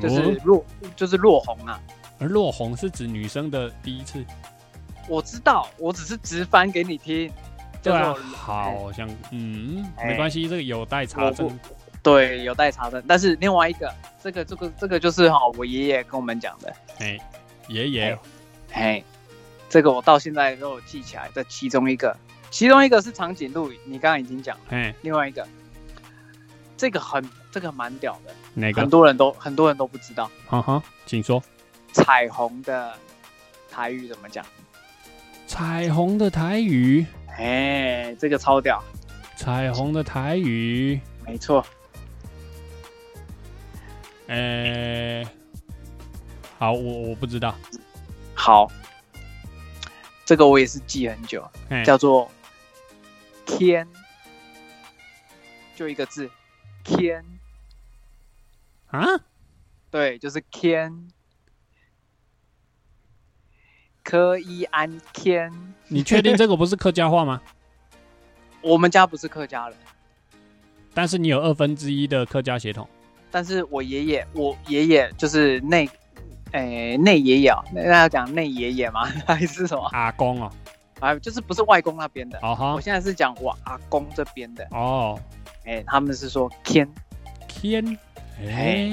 [0.01, 0.64] 就是哦落
[0.97, 1.81] 就是落红啊。
[2.18, 4.25] 而落红是指女生的第一次，
[5.09, 7.31] 我知道，我只是直翻给你听，
[7.83, 11.59] 叫对啊，做好像嗯，哎没关系，这个有待查我证。
[12.03, 13.03] 对，有待查证。
[13.07, 13.92] 但是另外一个，
[14.22, 17.18] 这个这个这个就是哈，我爷爷跟我们讲的，哎、
[17.68, 18.18] 爷爷
[18.72, 19.05] 哎嘿，
[19.68, 22.16] 这个我到现在都有记起来的其中一个，
[22.51, 25.46] 其中一个是长颈鹿，你刚刚已经讲了，哎，另外一个，
[26.76, 28.88] 这个很这个蛮屌的，哪个很？
[28.88, 31.42] 多人都很多人都不知道，哈哈，请说。
[31.92, 32.94] 彩虹的
[33.68, 34.46] 台语怎么讲？
[35.48, 37.05] 彩虹的台语，
[37.36, 38.80] 哎，这个超屌，
[39.34, 41.66] 彩虹的台语，没错，
[44.31, 45.24] 呃、
[46.57, 47.53] 好，我我不知道，
[48.33, 48.70] 好，
[50.24, 52.31] 这个我也是记很久，哎叫做
[53.45, 53.89] 天，
[55.74, 56.31] 就一个字，
[56.85, 57.24] 天，
[58.87, 59.05] 啊，
[59.91, 61.09] 对，就是天，
[64.05, 65.53] 科伊安天。
[65.89, 67.43] 你确定这个不是客家话吗？
[68.62, 69.76] 我们家不是客家人，
[70.95, 72.89] 但是你有二分之一的客家血统，
[73.31, 75.89] 但是我爷爷，我爷爷就是内，
[76.53, 79.05] 诶、内爷爷哦，那要讲内爷爷吗？
[79.26, 79.89] 还是什么？
[79.93, 80.51] 阿公哦，
[80.99, 82.39] 啊，就是不是外公那边的。
[82.43, 85.18] 我，现在是讲我阿公这边的，哦，
[85.64, 86.89] 哎、他们是说天，
[87.47, 87.85] 天，
[88.41, 88.89] 哎，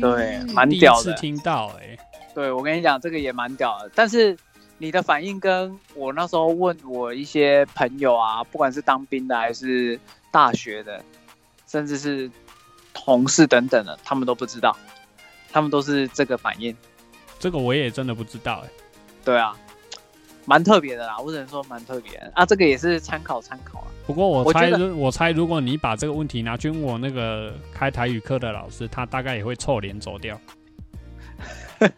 [0.00, 1.02] 对蛮屌的。
[1.04, 1.96] 第一次听到哎，
[2.34, 3.90] 对我跟你讲，这个也蛮屌的。
[3.94, 4.36] 但是
[4.78, 10.00] 你的反应跟我那时候问我一些朋友啊，不管是当兵的还是
[10.30, 11.02] 大学的，
[11.66, 12.30] 甚至是
[12.92, 14.76] 同事等等的，他们都不知道，
[15.50, 16.76] 他们都是这个反应。
[17.38, 18.70] 这个我也真的不知道哎，
[19.24, 19.56] 对啊，
[20.44, 22.46] 蛮特别的啦，我只能说蛮特别的啊。
[22.46, 23.86] 这个也是参考参考啊。
[24.06, 30.40] 不过我猜，我猜，如果你把这个问题拿去问我那个开台语课的老师，他大概也会臭脸走掉。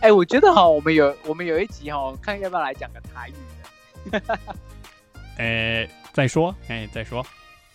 [0.00, 4.22] 哎、我觉得哈，我们有我们有一集哈，看要不要来讲个台语的。
[5.38, 7.24] 哎，再说，哎，再说，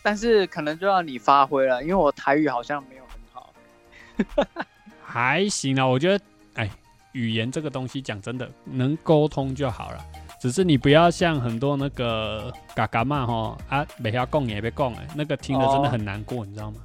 [0.04, 4.66] 但是可能就要你发挥了，因为我台语好像没有很好。
[5.02, 6.24] 还行啊，我觉得，
[6.56, 6.70] 哎，
[7.14, 10.06] 语言这个东西讲真的，能沟通就好了。
[10.40, 16.78] 只是你不要像很多那个嘎嘎嘛哈啊，没要供也别供哎，那个听了真的很难过，你知道吗？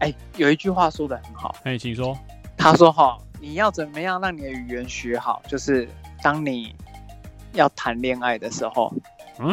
[0.00, 2.16] 哎，有一句话说的很好，哎，请说。
[2.56, 5.42] 他说哈，你要怎么样让你的语言学好？
[5.46, 5.86] 就是
[6.22, 6.74] 当你
[7.52, 8.90] 要谈恋爱的时候，
[9.38, 9.52] 嗯，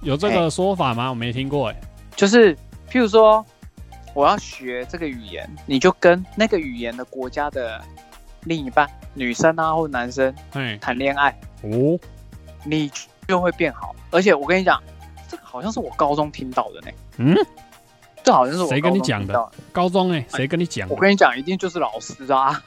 [0.00, 1.08] 有这个说法吗？
[1.10, 1.80] 我没听过哎。
[2.14, 2.54] 就是
[2.90, 3.44] 譬如说，
[4.14, 7.82] 我要学这个语言，你就跟那个语言的国家的
[8.44, 11.30] 另一半，女生啊或男生，哎，谈恋爱。
[11.62, 11.98] 哦，
[12.64, 12.90] 你
[13.28, 14.82] 就会变好，而且我跟你讲，
[15.28, 16.88] 这个好像是我高中听到的呢。
[17.18, 17.36] 嗯，
[18.22, 19.52] 这好像是我谁跟你讲的？
[19.72, 20.88] 高中哎，谁跟你讲？
[20.88, 22.62] 我跟你讲，一定就是老师啊。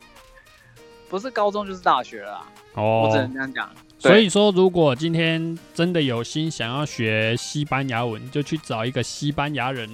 [1.08, 2.40] 不是高中就是大学了。
[2.74, 3.70] 哦，我只能这样讲。
[4.00, 9.88] 所以说，如果今天真的有心想要学西班牙文，就去找一个西班牙人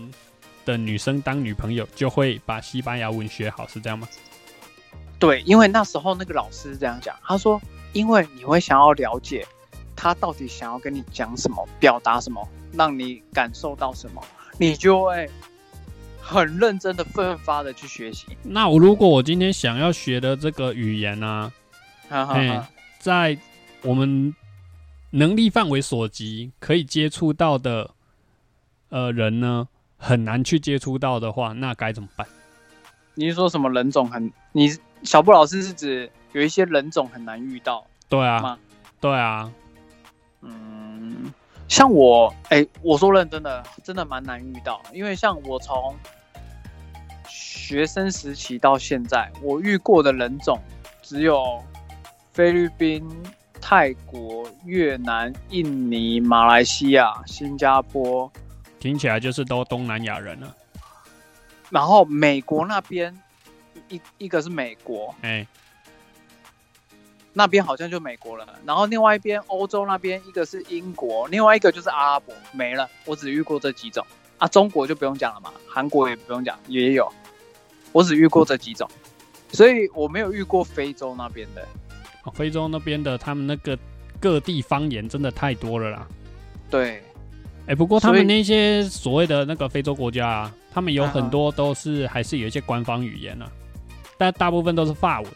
[0.65, 4.09] 的女生当女朋友，就会把西班牙文学好，是这样吗？
[5.19, 7.61] 对，因为那时候那个老师这样讲，他说。
[7.93, 9.47] 因为你会想要了解
[9.95, 14.23] 他到底想要跟你讲什么，表达什么，让你感受到什么，
[14.59, 15.31] 你就会
[16.21, 18.27] 很认真的、奋发的去学习。
[18.43, 21.51] 那我如果我今天想要学的这个语言呢，
[22.99, 23.39] 在
[23.87, 24.35] 我们
[25.11, 27.91] 能力范围所及可以接触到的
[28.89, 32.27] 呃人呢，很难去接触到的话，那该怎么办？
[33.15, 34.31] 你是说什么人种很？
[34.53, 34.69] 你
[35.03, 36.11] 小布老师是指？
[36.33, 38.59] 有一些人种很难遇到，对啊，
[39.01, 39.51] 对啊，
[40.43, 41.33] 嗯，
[41.67, 45.97] 像我，哎，我说认真的，真的蛮难遇到，因为像我从
[47.27, 50.61] 学生时期到现在，我遇过的人种
[51.01, 51.59] 只有
[52.33, 53.03] 菲律宾、
[53.69, 58.31] 泰国、越南、印尼、马来西亚、新加坡，
[58.79, 60.55] 听起来就是都东南亚人了。
[61.69, 63.21] 然后美国那边，
[63.89, 65.45] 一一个是美国，哎。
[67.33, 72.89] 那边好像就美国了，然后另外一边欧洲那边一个是英国，另外一个就是阿拉伯，没了。
[73.05, 74.07] 我只遇过这几种
[74.39, 77.13] 啊，中国就不用讲了嘛，韩国也不用讲，也有。
[77.91, 78.89] 我只遇过这几种，
[79.51, 81.67] 所以我没有遇过非洲那边的。
[82.33, 83.79] 非洲那边的他们那个
[84.21, 86.07] 各地方言真的太多了啦。
[86.71, 87.03] 对，
[87.67, 93.51] 哎，不过他们那些所谓的那个非洲国家啊，他们有很多都是还是有一些官方语言啊，
[94.19, 95.31] 但大部分都是法文。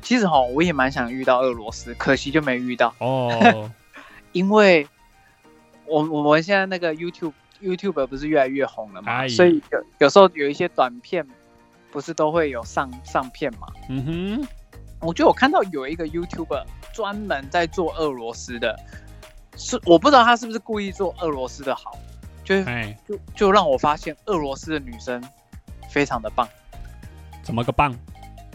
[0.00, 3.70] 其实哈，我也蛮想遇到俄罗斯，可惜就没遇到哦。
[4.32, 4.86] 因为
[5.86, 7.32] 我我们现在那个 YouTube
[7.62, 11.26] YouTube 不是越来越红了嘛，所以有有时候有一些短片
[11.90, 13.68] 不是都会有上上片嘛。
[13.88, 14.48] 嗯哼，
[15.04, 18.78] 我觉得我看到有一个 YouTuber 专门在做俄罗斯的，
[19.56, 21.98] 是我不知道他是不是故意做俄罗斯的好，
[22.42, 25.22] 就就就让我发现俄罗斯的女生
[25.90, 26.48] 非常的棒。
[27.42, 27.94] 怎么个棒？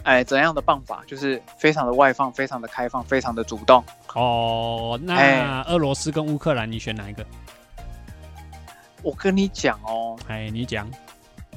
[0.03, 1.03] 哎，怎样的办法？
[1.05, 3.83] 就是非常的外放，非常的开放，非常的主动。
[4.15, 7.23] 哦，那俄罗斯跟乌克兰，你选哪一个？
[9.03, 10.89] 我跟你讲哦，哎，你讲。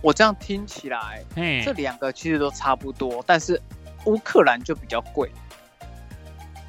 [0.03, 1.25] 我这样听起来，
[1.65, 3.63] 这两个其实都差不多，但是
[4.05, 5.31] 乌克兰就比较贵。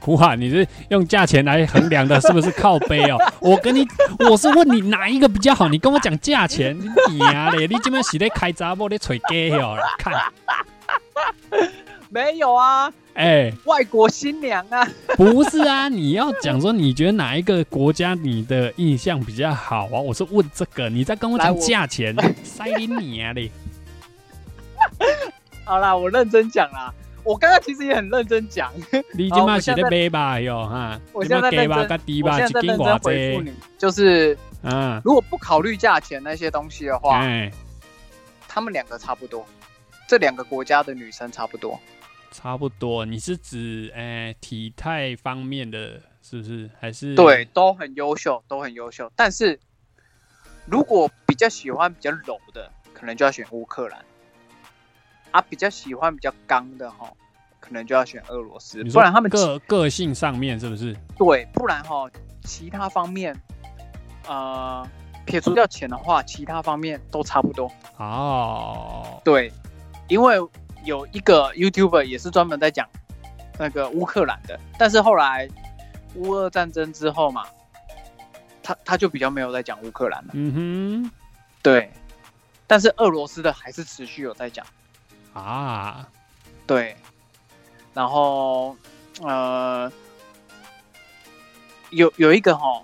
[0.07, 3.17] 哇，你是用价钱来衡量的，是不是靠背哦？
[3.39, 3.87] 我跟你，
[4.29, 6.77] 我是问你哪一个比较好，你跟我讲价钱，
[7.09, 8.89] 你啊嘞，你今晚是在开闸不？
[8.89, 9.77] 你吹鸡哦？
[9.97, 10.13] 看。
[12.09, 19.97] 没有啊，哎，外国新娘啊，不是啊，你要讲说你觉得哪一个国家你的印象比较好啊？
[19.99, 22.13] 我是问这个，你在跟我讲价钱，
[22.43, 23.49] 塞你啊你。
[25.63, 26.93] 好啦，我认真讲啦，
[27.23, 28.71] 我刚刚其实也很认真讲。
[29.13, 31.77] 你今嘛写的背吧哟哈，我现在认真，
[32.23, 37.21] 我现在认真回复你，就是嗯，如果不考虑价钱那些东西的话，
[38.47, 39.45] 他们两个差不多。
[40.05, 41.79] 这两个国家的女生差不多，
[42.29, 43.05] 差不多。
[43.05, 46.69] 你是指诶体态方面的，是不是？
[46.79, 49.09] 还是对，都很优秀，都很优秀。
[49.15, 49.57] 但是
[50.65, 53.99] 如果比较喜欢比较柔的，可能就要选乌克兰；
[55.33, 57.11] 啊，比较喜欢比较刚的哈，
[57.59, 58.83] 可能就要选俄罗斯。
[58.85, 60.95] 不然他们个个性上面是不是？
[61.17, 62.09] 对，不然哈，
[62.43, 63.35] 其他方面，
[64.27, 64.87] 呃，
[65.25, 67.69] 撇除掉钱的话，其他方面都差不多。
[67.97, 69.51] 哦，对。
[70.09, 70.35] 因为
[70.83, 72.87] 有一个 YouTuber 也是专门在讲
[73.57, 75.47] 那个乌克兰的，但是后来
[76.15, 77.45] 乌俄战争之后嘛，
[78.61, 80.31] 他他就比较没有在讲乌克兰了。
[80.33, 81.11] 嗯哼，
[81.63, 81.89] 对，
[82.67, 84.63] 但是俄罗斯的还是持续有在讲
[85.33, 86.07] 啊。
[86.65, 86.95] 对，
[87.93, 88.75] 然后
[89.21, 89.91] 呃，
[91.89, 92.81] 有有一个哈，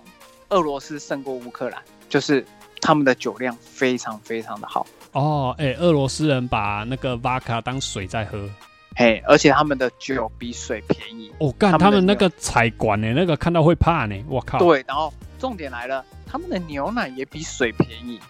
[0.50, 2.44] 俄罗斯胜过乌克兰，就是
[2.80, 4.86] 他们的酒量非常非常的好。
[5.12, 8.48] 哦，哎、俄罗斯人把那个 vodka 当水在喝。
[8.96, 11.32] 嘿，而且他们的酒比水便宜。
[11.38, 14.24] 哦，干，他们那个采管呢，那个看到会怕呢。
[14.28, 14.58] 我靠。。
[14.58, 18.20] 对，然后重点来了，他们的牛奶也比水便宜，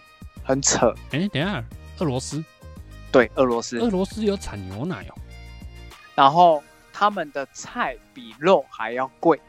[0.44, 0.94] 很扯。
[1.10, 1.64] 哎、等一下，
[1.98, 2.44] 俄罗斯，
[3.12, 5.14] 对，俄罗斯，俄罗斯有产牛奶哦。
[6.14, 9.40] 然后他们的菜比肉还要贵。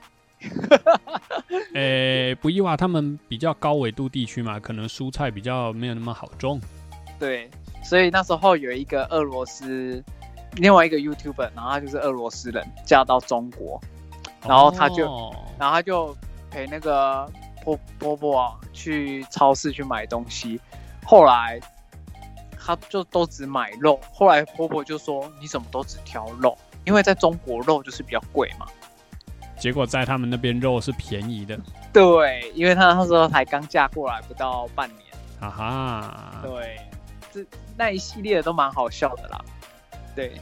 [1.75, 6.59] 诶、不意外，他们比较高纬度地区嘛，可能蔬菜比较没有那么好种。
[7.19, 7.49] 对，
[7.83, 10.03] 所以那时候有一个俄罗斯，
[10.53, 13.79] 另外一个 YouTuber，然后他就是俄罗斯人，嫁到中国，
[14.47, 16.17] 然后他就哦然后他就
[16.49, 17.31] 陪那个
[17.63, 20.59] 波波波啊去超市去买东西，
[21.05, 21.59] 后来
[22.63, 26.57] 他就都只买肉，后来婆婆就说你怎么都只挑肉？
[26.85, 28.65] 因为在中国肉就是比较贵嘛。
[29.59, 31.59] 结果在他们那边肉是便宜的，
[31.93, 34.99] 对，因为他那时候才刚嫁过来不到半年。
[35.39, 36.41] 哈哈。
[36.43, 36.79] 对，
[37.31, 37.45] 这
[37.77, 39.39] 那一系列都蛮好笑的啦。
[40.15, 40.33] 对，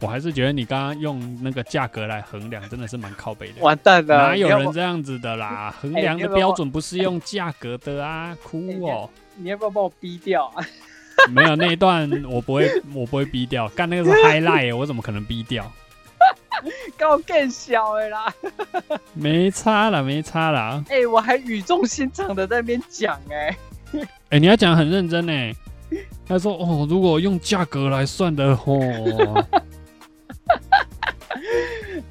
[0.00, 3.60] 我还是觉得你刚刚用那个价格来衡量，真的是蛮靠背的。
[3.62, 5.74] 完蛋了，哪有人这样子的啦？
[5.82, 8.34] 衡哎量的标准不是用价格的啊！
[8.42, 9.10] 哭哦，
[9.42, 10.64] 你要不要把我逼掉啊？
[11.30, 13.68] 没有那一段我不会，我不会逼掉。
[13.70, 15.70] 干那个是 highlight，我怎么可能逼掉？
[16.98, 18.32] 搞更小的啦！
[19.14, 20.84] 没差啦，没差啦。
[20.88, 23.56] 哎、我还语重心长的在那边讲哎、
[24.28, 25.52] 哎、你要讲很认真呢。
[26.28, 29.44] 他说：“哦，如果用价格来算的哦，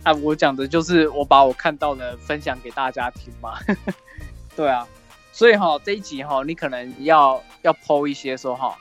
[0.04, 3.58] 啊，我讲的就是我把我看到的分享给大家听嘛。
[4.58, 4.86] 对啊，
[5.40, 8.78] 所以哈这一集哈，你可能要要剖一些说哈，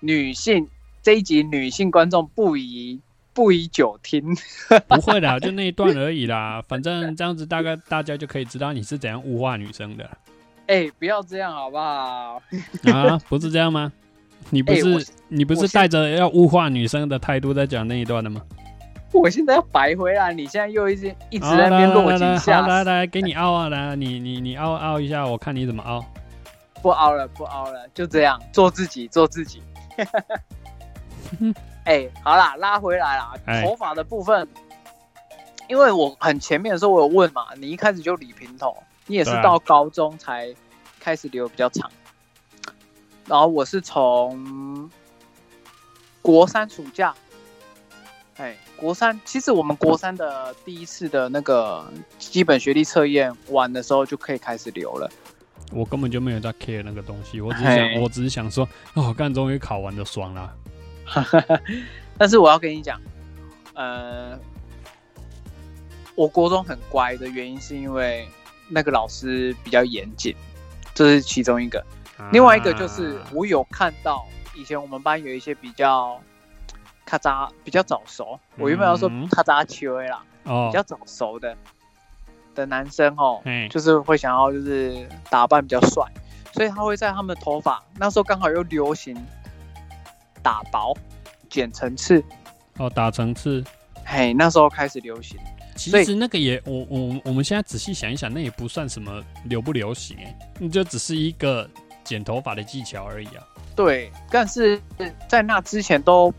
[0.00, 0.68] 女性
[1.02, 3.00] 这一集女性观众不宜
[3.32, 4.22] 不宜久听。
[4.88, 6.62] 不会啦，就那一段而已啦。
[6.68, 10.04] 反正这样子，大概大家就可以知道你是怎样物化女生的
[10.66, 12.42] 哎、不要这样好不好？
[12.92, 13.90] 啊，不是这样吗？
[14.50, 18.42] 你不是、你不是带着要物化女生的态度在讲那一段的吗？
[19.20, 26.04] 我现在要白回来，你现在又一直一直在那边落井下石，好来来，给你凹啊，来，你你你凹凹一下，我看你怎么凹。
[26.80, 29.62] 不凹了不凹了，就这样做自己做自己。
[31.84, 34.48] 哎、好啦，拉回来啦，头发的部分，
[35.68, 40.52] 因为我很前面的时候我有问嘛，你一开始就理平头，你也是到高中才
[40.98, 41.90] 开始留比较长，
[43.26, 44.90] 然后我是从
[46.20, 47.14] 国三暑假，
[48.38, 55.08] 哎，国三其实我们国三的第一次的那个基本学历测验完的时候就可以开始留了。
[55.70, 60.52] 我根本就没有在 care 那个东西，我只是想，嘿我只是想说，哦，干，终于考完的爽啦。
[62.18, 63.00] 但是我要跟你讲，
[63.74, 64.36] 呃，
[66.16, 68.28] 我国中很乖的原因是因为
[68.68, 70.34] 那个老师比较严谨，
[70.92, 71.80] 这是其中一个。
[72.32, 74.26] 另外一个就是啊我有看到
[74.56, 76.20] 以前我们班有一些比较
[77.12, 81.54] 咔嚓比较早熟，我原本要说嗯咔嚓球啦，哦比，较早熟的
[82.54, 86.02] 的男生哦，嘿，就是会想要就是打扮比较帅，
[86.54, 89.14] 所以他会在他们的头发那时候刚好又流行
[90.42, 90.96] 打薄、
[91.50, 92.24] 剪层次，
[92.78, 93.62] 哦，打层次。
[94.06, 95.38] 嘿，那时候开始流行。
[95.76, 101.68] 其实那个也，我我我们现在仔细想一想，那也不算什么流不流行哎，那就只是一个
[102.04, 103.46] 剪头发的技巧而已啊。
[103.76, 104.80] 对，但是
[105.28, 106.32] 在那之前都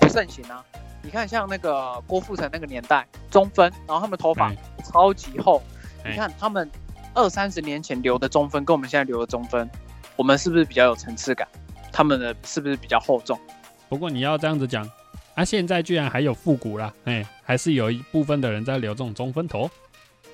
[0.00, 0.64] 不盛行啊。
[1.02, 5.62] 你看，像那个郭富城那个年代，中分，然后他们头发哎超级厚。
[6.04, 6.70] 哎你看他们
[7.14, 9.70] 二三十年前留的中分，跟我们现在留的中分，
[10.16, 11.46] 我们是不是比较有层次感？
[11.92, 13.38] 他们的是不是比较厚重？
[13.88, 14.88] 不过你要这样子讲，
[15.34, 19.70] 啊，现在居然还有复古啦，哎，还是有一部分的人在留这种中分头。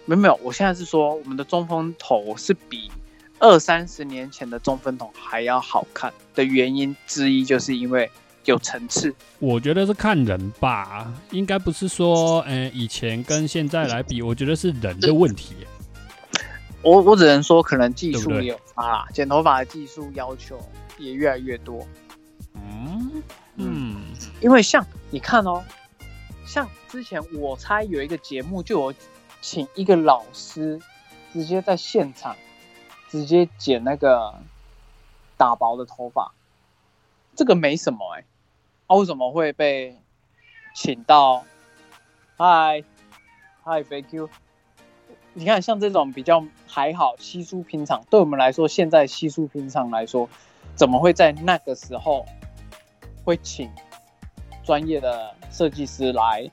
[0.05, 2.91] 没有没有，我现在是说我们的中分头是比
[3.39, 8.11] 二三十年前的中分头还要好看的原因之一，就是因为
[8.47, 9.15] 有层次。
[9.39, 15.55] 我觉得是看人吧，应该不是说，呃，以前跟现在来比，我觉得是人的问题。
[16.83, 20.59] 我我只能说，可能技术也有差啦，剪头发的技术要求
[20.99, 21.87] 也越来越多。
[22.55, 23.23] 嗯
[23.57, 23.97] 嗯，
[24.41, 25.65] 因为像你看哦，
[26.47, 28.95] 像之前我猜有一个节目就有
[29.41, 30.81] 请一个老师
[31.33, 32.37] 直接在现场
[33.11, 34.35] 直接剪那个
[35.37, 36.33] 打薄的头发，
[37.35, 38.25] 这个没什么哎、
[38.87, 39.97] 啊为什么会被
[40.75, 41.45] 请到？
[42.37, 42.83] 嗨
[43.65, 44.29] 嗨，Thank you。
[45.35, 50.29] 你看，像这种比较还好、稀疏平常，对我们来说，现在稀疏平常来说，
[50.75, 52.25] 怎么会在那个时候
[53.25, 53.69] 会请
[54.65, 56.49] 专业的设计师来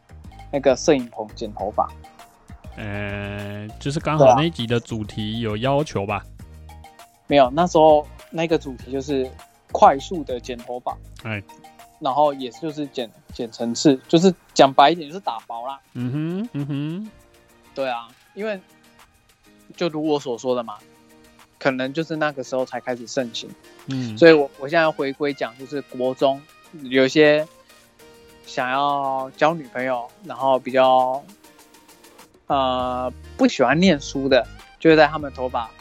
[0.52, 1.88] 那个摄影棚剪头发？
[2.76, 6.26] 呃，就是刚好那一集的主题有要求吧？
[7.28, 9.30] 没有，那时候那个主题就是
[9.72, 11.42] 快速的剪头发，哎，
[12.04, 15.80] 然后也就是剪剪层次，就是讲白一点就是打薄啦。
[15.93, 17.12] 嗯哼，嗯哼，
[17.74, 18.60] 对啊，因为
[19.78, 20.78] 就如我所说的嘛，
[21.58, 23.49] 可能就是那个时候才开始盛行，
[23.88, 26.41] 嗯，所以我我现在回归讲，就是国中
[26.82, 27.47] 有一些
[28.45, 31.24] 想要交女朋友，然后比较
[32.47, 34.45] 呃不喜欢念书的，
[34.78, 35.72] 就会在他们头发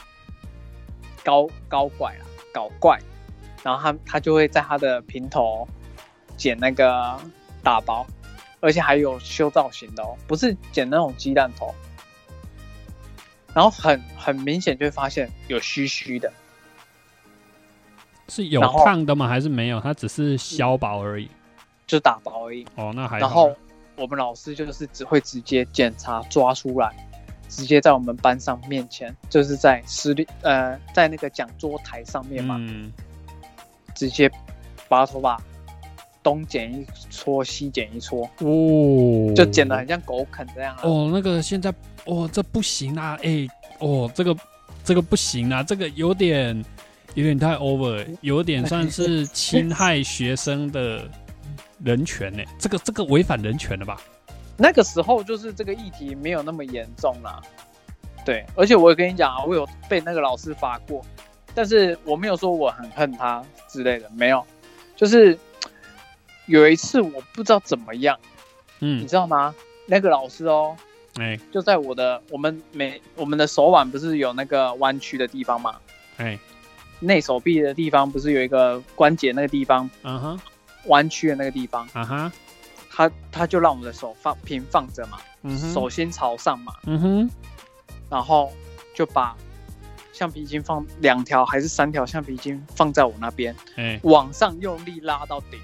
[1.24, 2.98] 高高拐啦，搞怪，
[3.64, 5.66] 然后他他就会在他的平头
[6.42, 7.16] 剪那个
[7.62, 8.04] 打薄，
[8.58, 11.72] 而且还有修造型的哦，不是剪那种鸡蛋头。
[13.54, 16.32] 然后很很明显就会发现有虚虚的，
[18.26, 19.28] 是有烫的吗？
[19.28, 19.78] 还是没有？
[19.78, 21.30] 它只是削薄而已。
[21.86, 22.66] 就打薄而已。
[22.74, 23.20] 哦，那还好。
[23.20, 23.54] 然后
[23.94, 26.90] 我们老师就是只会直接检查抓出来，
[27.48, 32.92] 直接在我们班上面前，就是在实力呃在那个讲桌台上面嘛，嗯，
[33.94, 34.28] 直接
[34.88, 35.40] 把头发
[36.22, 40.80] 东剪一撮西剪一撮，哦，就剪得很像狗啃这样啊。
[40.84, 41.72] 哦，那个现在
[42.04, 43.18] 哦，这不行啊！
[43.22, 43.46] 哎、
[43.80, 44.36] 哦，这个
[44.84, 46.64] 这个不行啊，这个有点
[47.14, 51.08] 有点太 over，有点算是侵害学生的
[51.82, 54.00] 人权呢、这个这个违反人权了吧？
[54.56, 57.42] 那个时候就是这个议题没有那么严重啦。
[58.24, 61.04] 对，而且我也跟你讲啊，我有被那个老师罚过，
[61.54, 64.44] 但是我没有说我很恨他之类的，没有，
[64.94, 65.36] 就是
[66.46, 68.18] 有一次我不知道怎么样，
[68.80, 69.00] 嗯。
[69.00, 69.54] 你嗯，知道吗？
[69.86, 70.76] 那个老师哦，
[71.18, 71.38] 哎。
[71.52, 75.76] 就在我的我们每我们的手腕不是有那个弯曲的地方嘛，
[76.16, 76.38] 哎，
[77.00, 80.40] 内手臂的地方不是有一个关节那个地方嗯哼。
[80.86, 82.32] 弯曲的那个地方，啊哈，
[82.90, 87.30] 他他就让我们的手放平放着嘛，嗯哼，手心朝上嘛，嗯哼，
[88.10, 88.52] 然后
[88.92, 89.36] 就把
[90.12, 95.60] 橡皮筋放两条还是三条橡皮筋放在我那边，哎，往上用力拉到顶，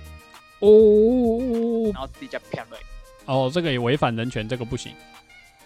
[0.61, 2.79] 哦然后自己再啪落。
[3.27, 4.93] 哦，这个也违反人权，这个不行。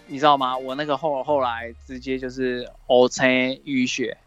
[0.05, 0.57] 你知道吗？
[0.57, 3.25] 我那个后后来直接就是呕成
[3.65, 4.17] 淤血，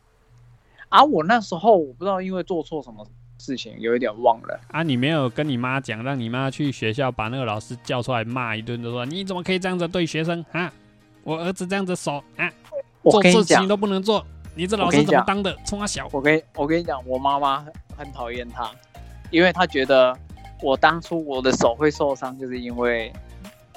[0.89, 3.07] 啊，我那时候我不知道因为做错什么
[3.39, 4.59] 事情，有一点忘了。
[4.69, 10.73] 啊，你没有跟你妈讲，让你妈去学校把那个老师叫出来骂一顿，就说你怎么可以这样子对学生啊？
[11.23, 12.51] 我儿子这样子手啊，
[13.03, 15.55] 我做事情，都不能做，你这老师怎么当的？
[15.67, 18.71] 冲他小，我跟我跟你讲，我妈妈很很讨厌他，
[19.31, 20.17] 因为她觉得
[20.63, 23.13] 我当初我的手会受伤，就是因为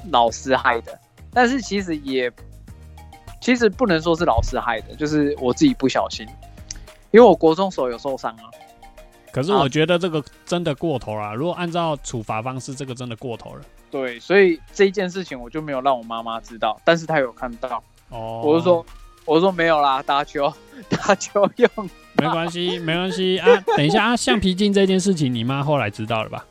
[0.09, 0.97] 老师害的。
[1.31, 2.31] 但是其实也，
[3.41, 6.27] 其实不能说是老师害的，就是我自己不小心，
[7.11, 8.43] 因为我国中手有受伤啊。
[9.31, 11.35] 可是我觉得这个真的过头了。
[11.35, 13.61] 如果按照处罚方式，这个真的过头了。
[13.91, 17.83] 对，所以这一件事情我就没有让我妈妈知道，但是她有看到。
[18.09, 18.85] 哦，我就说，
[19.25, 20.51] 我就说没有啦，打球
[20.89, 21.69] 打球用。
[22.15, 23.47] 没关系，没关系啊。
[23.77, 26.43] 等一下啊，橡皮筋这件事情，你妈后来知道了吧？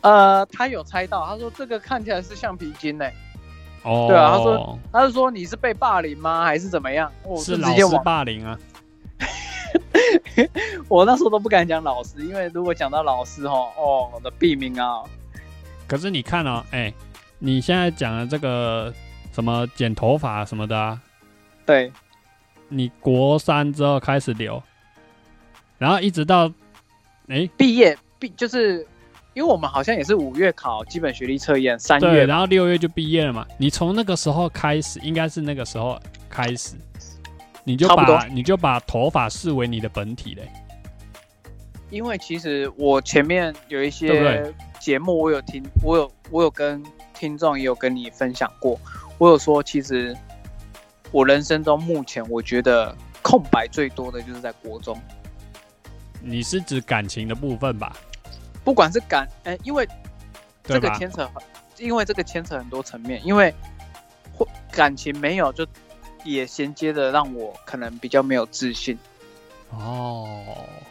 [0.00, 3.04] 呃，他有猜到，他说这个看起来是橡皮筋呢、
[3.82, 7.10] 哦，对啊他说他是说你是被霸凌吗，还是怎么样？
[7.24, 8.58] 我是老师就直接往霸凌啊。
[10.88, 15.02] 我那时候都不敢讲老师，因为如果讲到老师哦，哦，我的毙命啊！
[15.88, 16.92] 可是你看哦，哎、
[17.38, 18.92] 你现在讲的这个
[19.32, 21.00] 什么剪头发什么的啊，
[21.64, 21.92] 对，
[22.68, 24.62] 你国三之后开始留，
[25.78, 26.52] 然后一直到
[27.28, 28.86] 哎、毕业毕就是
[29.36, 33.46] 因为我们好像也是五月考基本学历测验，三，月然后六月就毕业了嘛。
[33.58, 36.74] 你从那个时候开始，应该是那个时候开始，
[37.62, 40.50] 你就把你就把头发视为你的本体嘞。
[41.90, 46.82] 因为其实我前面有一些节目，我有听，我有我有跟
[47.12, 48.80] 听众也有跟你分享过，
[49.18, 50.16] 我有说，其实
[51.12, 54.98] 我人生中目前我觉得空白最多的就是在国中，
[56.22, 57.94] 你是指感情的部分吧？
[58.66, 59.88] 不管是感，呃，因为
[60.64, 60.80] 这？
[60.80, 61.40] 个牵扯很，
[61.78, 63.54] 因为这个牵扯很多层面，因为
[64.36, 65.64] 或感情没有，就
[66.24, 68.98] 也衔接的让我可能比较没有自信。
[69.70, 70.44] 哦，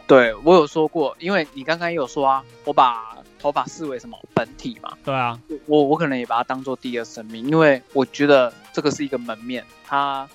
[0.06, 10.26] 对我有说过，因为你刚刚也有说啊，我把头发视为什么本体嘛，对啊，我我可能也把它当做第二生命，因为我觉得这个是一个门面，它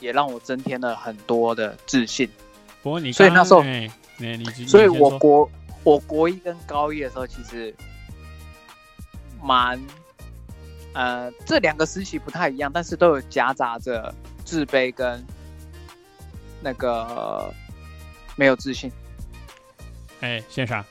[0.00, 2.28] 也让我增添了很多的自信。
[2.82, 3.64] 不过你所以那时候
[4.66, 5.50] 所以我国
[5.82, 7.74] 我国一跟高一的时候，其实
[9.42, 9.80] 蛮
[10.92, 14.14] 呃这两个时期不太一样，但是都有夹杂着
[14.44, 15.24] 自卑跟
[16.62, 17.52] 那个
[18.36, 18.90] 没有自信。
[20.20, 20.84] 哎，先生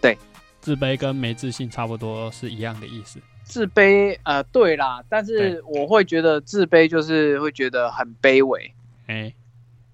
[0.00, 0.18] 对，
[0.60, 3.20] 自卑跟没自信差不多是一样的意思。
[3.44, 8.74] 自卑，呃，对啦，但是我会觉得自卑就是会觉得很卑微，
[9.06, 9.32] 哎，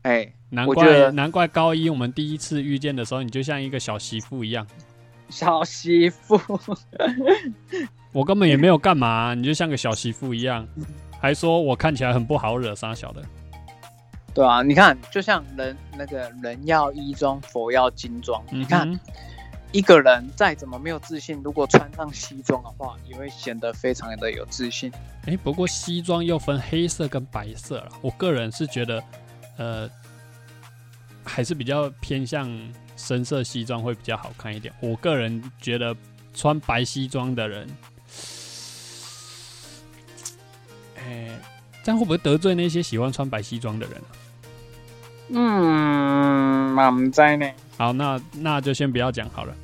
[0.00, 4.66] 哎，难怪难怪高一我们第一次遇见的时候，你就像一个小媳妇一样，
[5.30, 6.38] 小媳妇，
[8.12, 10.68] 我根本也没有干嘛，你就像个小媳妇一样，
[11.18, 13.22] 还说我看起来很不好惹，傻小的。
[14.34, 19.00] 对啊，你看，就像人那个人要衣装，佛要金装，嗯你看，
[19.72, 24.92] 一个人再怎么没有自信，如果穿上西装的话，也会显得非常的有自信。
[25.24, 29.02] 哎、不过西装又分黑色跟白色了，我个人是觉得，
[29.56, 29.90] 呃，
[31.24, 32.50] 还是比较偏向
[32.96, 34.72] 深色西装会比较好看一点。
[34.80, 35.94] 我个人觉得
[36.34, 37.68] 穿白西装的人，
[40.98, 41.28] 哎、
[41.82, 44.10] 这样会不会得罪那些喜欢穿白西装的人啊？
[45.34, 47.48] 嗯，满在呢。
[47.78, 49.54] 好，那那就先不要讲好了。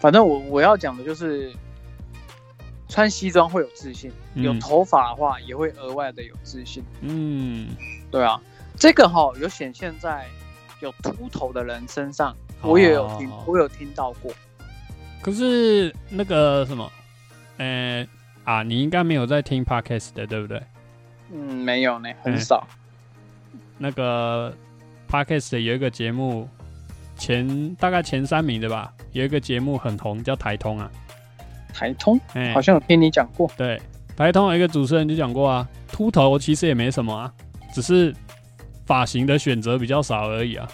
[0.00, 1.52] 反正我我要讲的就是，
[2.88, 6.82] 穿西装会有自信，嗯有头发的话也会额外的有自信。
[7.00, 7.68] 嗯，
[8.10, 8.40] 对啊，
[8.78, 10.24] 这个哈、有显现在
[10.80, 14.32] 有秃头的人身上，我也有听，哦我有听到过。
[15.20, 16.88] 可是那个什么，
[17.56, 18.06] 呃、
[18.44, 20.62] 啊，你应该没有在听 podcast 的，对不对？
[21.32, 22.66] 嗯，没有呢，很嗯少。
[23.76, 24.54] 那个
[25.10, 26.48] podcast 有一个节目，
[27.16, 30.88] 前大概前三名的吧，有一个节目很红，叫台通啊。
[31.74, 33.50] 台通哎、好像有听你讲过。
[33.56, 33.80] 对，
[34.16, 37.32] 台通有一个主持人就讲过啊，秃头其实也没什么啊，
[37.74, 38.14] 只是
[38.88, 40.66] 发型的选择比较少而已啊，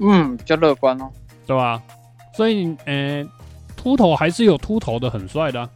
[0.00, 1.10] 嗯，比较乐观哦。
[1.46, 1.82] 对吧？
[2.34, 3.22] 所以，呃、
[3.76, 5.70] 秃头还是有秃头的很帅的、啊，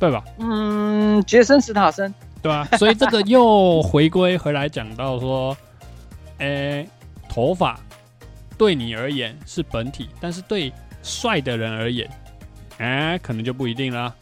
[0.00, 0.24] 对吧？
[0.38, 2.12] 嗯，杰森·斯塔森，
[2.42, 5.56] 对啊，所以这个又回归回来讲到说，
[6.38, 6.88] 诶、
[7.28, 7.78] 头发
[8.58, 10.72] 对你而言是本体，但是对
[11.02, 12.10] 帅的人而言，
[12.78, 14.12] 哎、可能就不一定啦。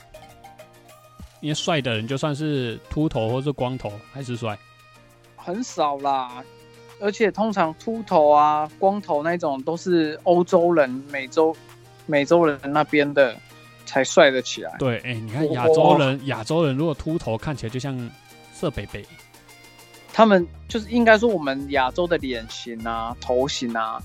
[1.41, 4.59] 因为帅的人就算是秃头或是光头，还是帅。
[5.39, 6.45] 很少啦。
[7.01, 11.57] 而且通常秃头啊、光头那种都是欧洲人、美洲、
[12.07, 13.37] 美洲人那边的
[13.87, 14.75] 才帅得起来。
[14.81, 17.97] 对，哎、你看我亚洲人，亚洲人如果秃头，看起来就像
[18.53, 19.07] 色北北。
[20.13, 24.03] 他们就是应该说我们亚洲的脸型啊、头型啊，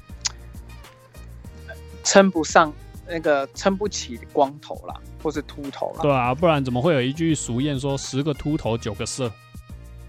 [2.04, 2.72] 称不上
[3.08, 6.04] 那个撑不起光头啦，或是秃头啦。
[6.04, 9.32] 对啊，不然怎么会有一句俗谚说“十个秃头九个色”？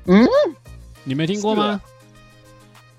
[0.04, 0.28] 嗯，
[1.04, 1.80] 你没听过吗？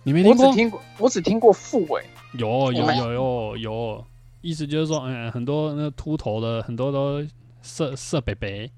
[0.03, 0.45] 你没听过？
[0.45, 2.03] 我只听过，我只听过副尾。
[2.37, 4.05] 有有有有有，
[4.41, 7.25] 意思就是说，嗯，很多那秃头的，很多都
[7.61, 8.69] 色色北北，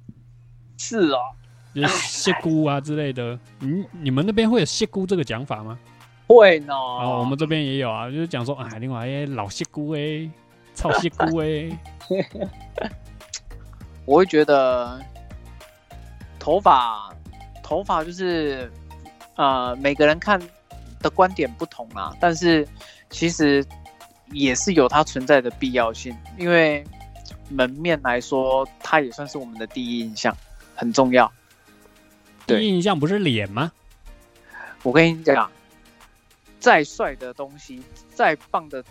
[0.78, 1.20] 是哦，
[1.76, 3.38] 就是谢姑啊之类的。
[3.60, 5.78] 嗯，你们那边会有谢姑这个讲法吗？
[6.28, 6.74] 会呢。
[6.74, 10.30] 啊，我们这边也有啊，就是讲说，哎，另外哎老谢姑哎，
[10.74, 11.70] 操谢姑哎，
[14.06, 15.02] 我会觉得
[16.40, 17.12] 头发，
[17.64, 18.72] 头发就是
[19.38, 20.42] 呃，每个人看
[21.00, 22.68] 的观点不同啊，但是
[23.10, 23.66] 其实
[24.32, 26.84] 也是有它存在的必要性，因为
[27.50, 30.36] 门面来说，它也算是我们的第一印象，
[30.76, 31.32] 很重要。
[32.46, 33.72] 第一印象不是脸吗？
[34.84, 35.52] 我跟你讲，
[36.60, 37.82] 再帅的东西，
[38.14, 38.84] 再棒的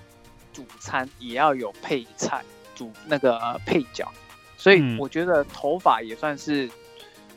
[0.53, 2.45] 主餐，也要有配菜，
[2.75, 4.11] 主那个、呃配角。
[4.57, 6.71] 所以嗯我觉得头发也算是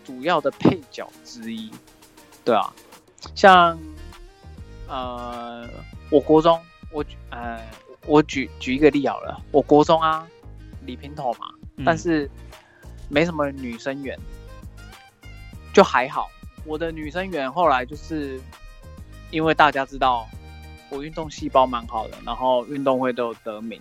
[0.05, 1.71] 主要的配角之一。
[2.45, 2.73] 对啊，
[3.35, 3.77] 像
[4.87, 5.67] 呃，
[6.09, 6.59] 我国中，
[6.91, 7.61] 我举呃，
[8.05, 10.27] 我举举一个例好了，我国中啊，
[10.85, 12.29] 理平头嘛，嗯但是
[13.07, 14.17] 没什么女生缘，
[15.73, 16.29] 就还好。
[16.65, 18.39] 我的女生缘后来就是
[19.31, 20.27] 因为大家知道
[20.89, 23.79] 我运动细胞蛮好的，然后运动会都有得名，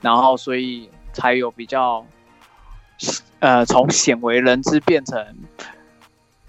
[0.00, 2.04] 然后所以才有比较
[3.40, 5.36] 呃从鲜为人知变成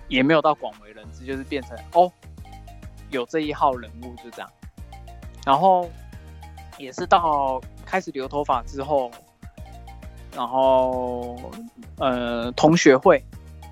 [0.09, 2.11] 也没有到广为人知，就是变成哦
[3.09, 4.49] 有这一号人物就这样，
[5.45, 5.89] 然后
[6.77, 9.09] 也是到开始留头发之后，
[10.35, 11.39] 然后
[11.97, 13.23] 呃同学会。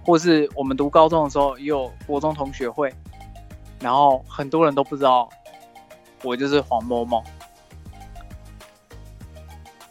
[0.06, 2.90] 或是我们读高中的时候也有国中同学会，
[3.82, 5.30] 然后很多人都不知道
[6.24, 7.22] 我就是黄某某。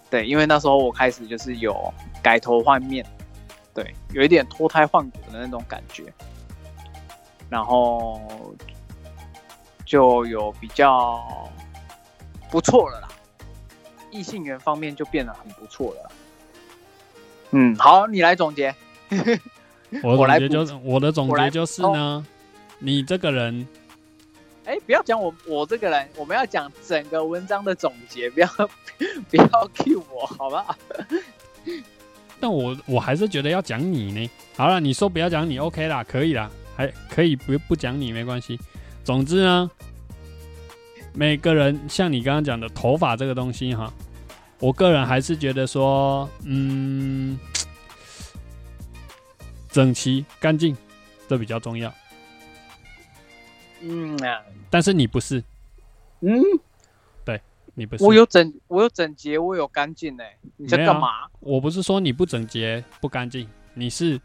[0.09, 1.93] 对，因为那时候我开始就是有
[2.23, 3.05] 改头换面，
[3.75, 6.11] 对，有一点脱胎换骨的那种感觉，
[7.49, 8.21] 然后
[9.85, 11.23] 就有比较
[12.51, 13.09] 不错了啦，
[14.11, 16.13] 异性缘方面就变得很不错了。
[17.53, 18.75] 嗯，好，你来总结。
[20.03, 22.27] 我 我来就是我的总结就是呢，
[22.79, 23.67] 你这个人
[24.65, 28.49] 哎，不要讲我我这个人，我们要讲整个文章的总结，不要
[29.31, 29.47] 不要
[29.77, 30.77] cue 我，好不好？
[32.41, 34.31] 但我我还是觉得要讲你呢。
[34.57, 38.59] 好了，你说不要讲你，OK 啦，可以啦，还可以不不讲你没关系。
[39.03, 39.71] 总之呢，
[41.15, 43.93] 每个人像你刚刚讲的头发这个东西哈，
[44.59, 47.39] 我个人还是觉得说，嗯，
[49.71, 50.77] 整齐干净
[51.29, 51.93] 这比较重要。
[53.83, 55.43] 嗯啊，但是你不是，
[56.21, 56.43] 嗯，
[57.25, 57.41] 对
[57.75, 58.03] 你不是。
[58.03, 60.25] 我有整，我有整洁，我有干净呢。
[60.57, 61.29] 你在干嘛？
[61.41, 64.21] 我不是说你不整洁不干净，你是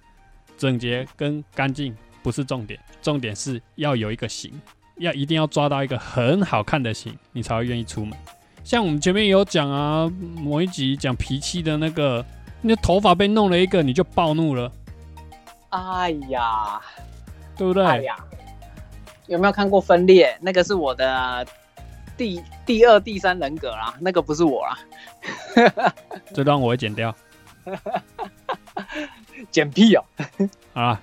[0.58, 4.52] 整洁跟干净不是重点，重点是要有一个型，
[4.98, 8.18] 要一定要抓到一个很好看的型，你才会愿意出门。
[8.64, 12.24] 像我们前面有讲啊，某一集讲脾气的那个，
[12.62, 14.72] 你的头发被弄了一个，你就暴怒了，
[15.70, 16.80] 哎呀，
[17.58, 17.86] 对不对？
[17.86, 18.16] 哎呀，
[19.28, 20.28] 有没有看过《分裂》？
[20.42, 21.48] 那个是我的
[22.16, 24.78] 第第二、第三人格啦，那个不是我啦。
[26.34, 27.16] 这段我会剪掉。
[29.50, 30.04] 剪屁哦！
[30.74, 31.02] 好啦，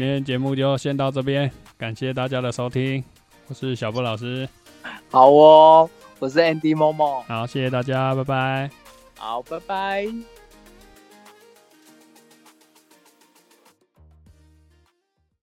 [0.00, 3.04] 今天节目就先到这边，感谢大家的收听，
[3.48, 4.48] 我是小布老师，
[5.10, 8.70] 好哦，我是 Andy Momo，好，谢谢大家，拜拜。
[9.18, 10.06] 好，拜拜。